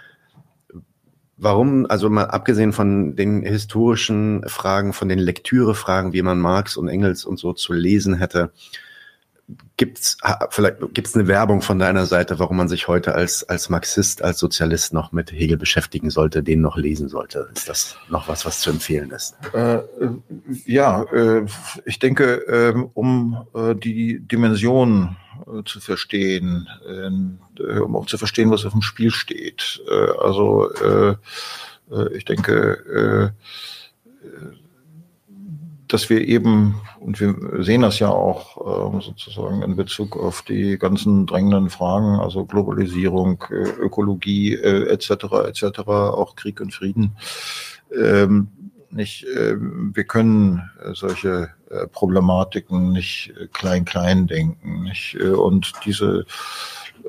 [1.36, 6.89] Warum, also mal abgesehen von den historischen Fragen, von den Lektürefragen, wie man Marx und
[6.89, 8.51] Engels und so zu lesen hätte,
[9.77, 10.19] gibt's
[10.51, 14.39] vielleicht gibt's eine Werbung von deiner Seite, warum man sich heute als als Marxist, als
[14.39, 17.49] Sozialist noch mit Hegel beschäftigen sollte, den noch lesen sollte?
[17.55, 19.37] Ist das noch was, was zu empfehlen ist?
[19.55, 19.81] Äh,
[20.66, 21.47] ja, äh,
[21.87, 25.16] ich denke, äh, um äh, die Dimension
[25.47, 29.83] äh, zu verstehen, äh, um auch zu verstehen, was auf dem Spiel steht.
[30.20, 30.70] also
[32.12, 33.35] ich denke
[35.89, 40.78] dass wir eben, und wir sehen das ja auch äh, sozusagen in Bezug auf die
[40.78, 45.10] ganzen drängenden Fragen, also Globalisierung, äh, Ökologie äh, etc.
[45.48, 47.16] etc., auch Krieg und Frieden.
[47.97, 48.48] Ähm,
[48.90, 55.16] nicht, äh, wir können äh, solche äh, Problematiken nicht äh, klein klein denken, nicht?
[55.20, 56.24] Äh, und diese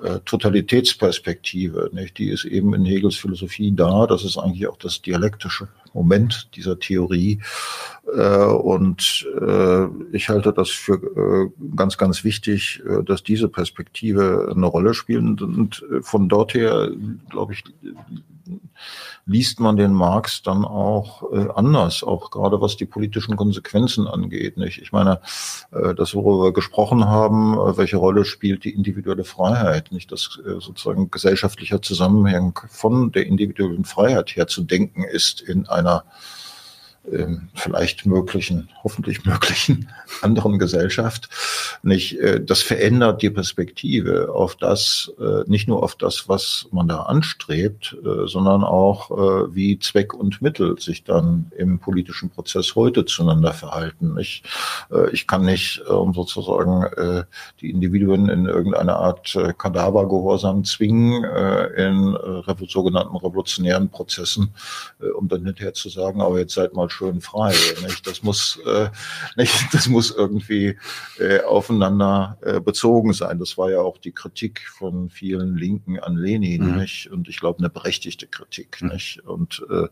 [0.03, 2.17] äh, Totalitätsperspektive, nicht?
[2.17, 4.07] die ist eben in Hegels Philosophie da.
[4.07, 7.41] Das ist eigentlich auch das dialektische Moment dieser Theorie.
[8.15, 14.93] Äh, und äh, ich halte das für ganz, ganz wichtig, dass diese Perspektive eine Rolle
[14.93, 15.41] spielt.
[15.41, 16.91] Und von dort her,
[17.29, 17.63] glaube ich,
[19.29, 24.57] liest man den Marx dann auch äh, anders, auch gerade was die politischen Konsequenzen angeht.
[24.57, 24.81] Nicht?
[24.81, 25.21] Ich meine,
[25.71, 30.39] äh, das, worüber wir gesprochen haben, äh, welche Rolle spielt die individuelle Freiheit, nicht das
[30.43, 36.05] äh, sozusagen gesellschaftlicher Zusammenhang von der individuellen Freiheit her zu denken ist in einer
[37.55, 39.89] vielleicht möglichen, hoffentlich möglichen
[40.21, 41.29] anderen Gesellschaft,
[41.81, 46.87] nicht, äh, das verändert die Perspektive auf das, äh, nicht nur auf das, was man
[46.87, 53.05] da anstrebt, äh, sondern auch, wie Zweck und Mittel sich dann im politischen Prozess heute
[53.05, 54.17] zueinander verhalten.
[54.19, 54.43] Ich,
[55.11, 56.85] ich kann nicht ähm, sozusagen
[57.61, 61.23] die Individuen in irgendeine Art Kadavergehorsam zwingen
[61.75, 62.17] in
[62.67, 64.53] sogenannten revolutionären Prozessen,
[65.17, 67.53] um dann hinterher zu sagen, aber jetzt seid mal schön frei.
[67.83, 68.05] Nicht?
[68.05, 68.89] Das muss, äh,
[69.37, 70.77] nicht, das muss irgendwie
[71.17, 73.39] äh, aufeinander äh, bezogen sein.
[73.39, 76.77] Das war ja auch die Kritik von vielen Linken an Lenin, mhm.
[76.77, 77.09] nicht?
[77.09, 78.89] Und ich glaube eine berechtigte Kritik, mhm.
[78.89, 79.25] nicht?
[79.25, 79.87] Und äh,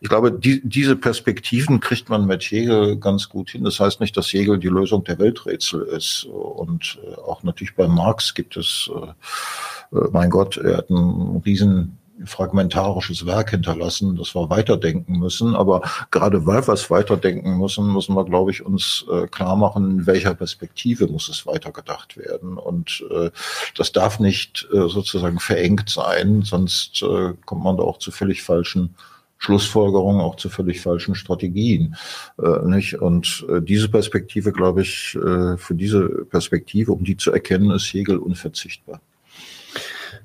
[0.00, 3.64] ich glaube, die, diese Perspektiven kriegt man mit Hegel ganz gut hin.
[3.64, 6.24] Das heißt nicht, dass Hegel die Lösung der Welträtsel ist.
[6.24, 11.38] Und äh, auch natürlich bei Marx gibt es, äh, äh mein Gott, er hat einen
[11.38, 15.54] riesen fragmentarisches Werk hinterlassen, das wir weiterdenken müssen.
[15.54, 19.90] Aber gerade weil wir es weiterdenken müssen, müssen wir, glaube ich, uns äh, klar machen,
[19.90, 22.56] in welcher Perspektive muss es weitergedacht werden.
[22.56, 23.30] Und äh,
[23.76, 28.42] das darf nicht äh, sozusagen verengt sein, sonst äh, kommt man da auch zu völlig
[28.42, 28.94] falschen
[29.38, 31.96] Schlussfolgerungen, auch zu völlig falschen Strategien.
[32.42, 32.94] Äh, nicht?
[33.00, 37.92] Und äh, diese Perspektive, glaube ich, äh, für diese Perspektive, um die zu erkennen, ist
[37.92, 39.00] Hegel unverzichtbar.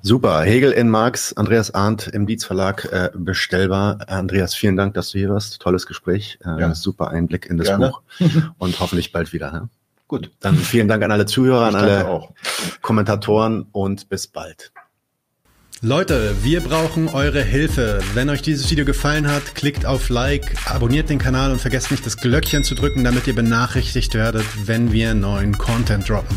[0.02, 0.42] Super.
[0.42, 3.98] Hegel in Marx, Andreas Arndt im Dietz Verlag äh, bestellbar.
[4.06, 5.60] Andreas, vielen Dank, dass du hier warst.
[5.60, 6.38] Tolles Gespräch.
[6.44, 6.74] Äh, ja.
[6.74, 7.90] Super Einblick in das Gerne.
[7.90, 8.02] Buch.
[8.58, 9.52] Und hoffentlich bald wieder.
[9.52, 9.68] Ja?
[10.08, 10.30] Gut.
[10.40, 12.32] Dann vielen Dank an alle Zuhörer, an alle auch.
[12.82, 14.72] Kommentatoren und bis bald.
[15.82, 18.00] Leute, wir brauchen eure Hilfe.
[18.12, 22.04] Wenn euch dieses Video gefallen hat, klickt auf Like, abonniert den Kanal und vergesst nicht
[22.04, 26.36] das Glöckchen zu drücken, damit ihr benachrichtigt werdet, wenn wir neuen Content droppen.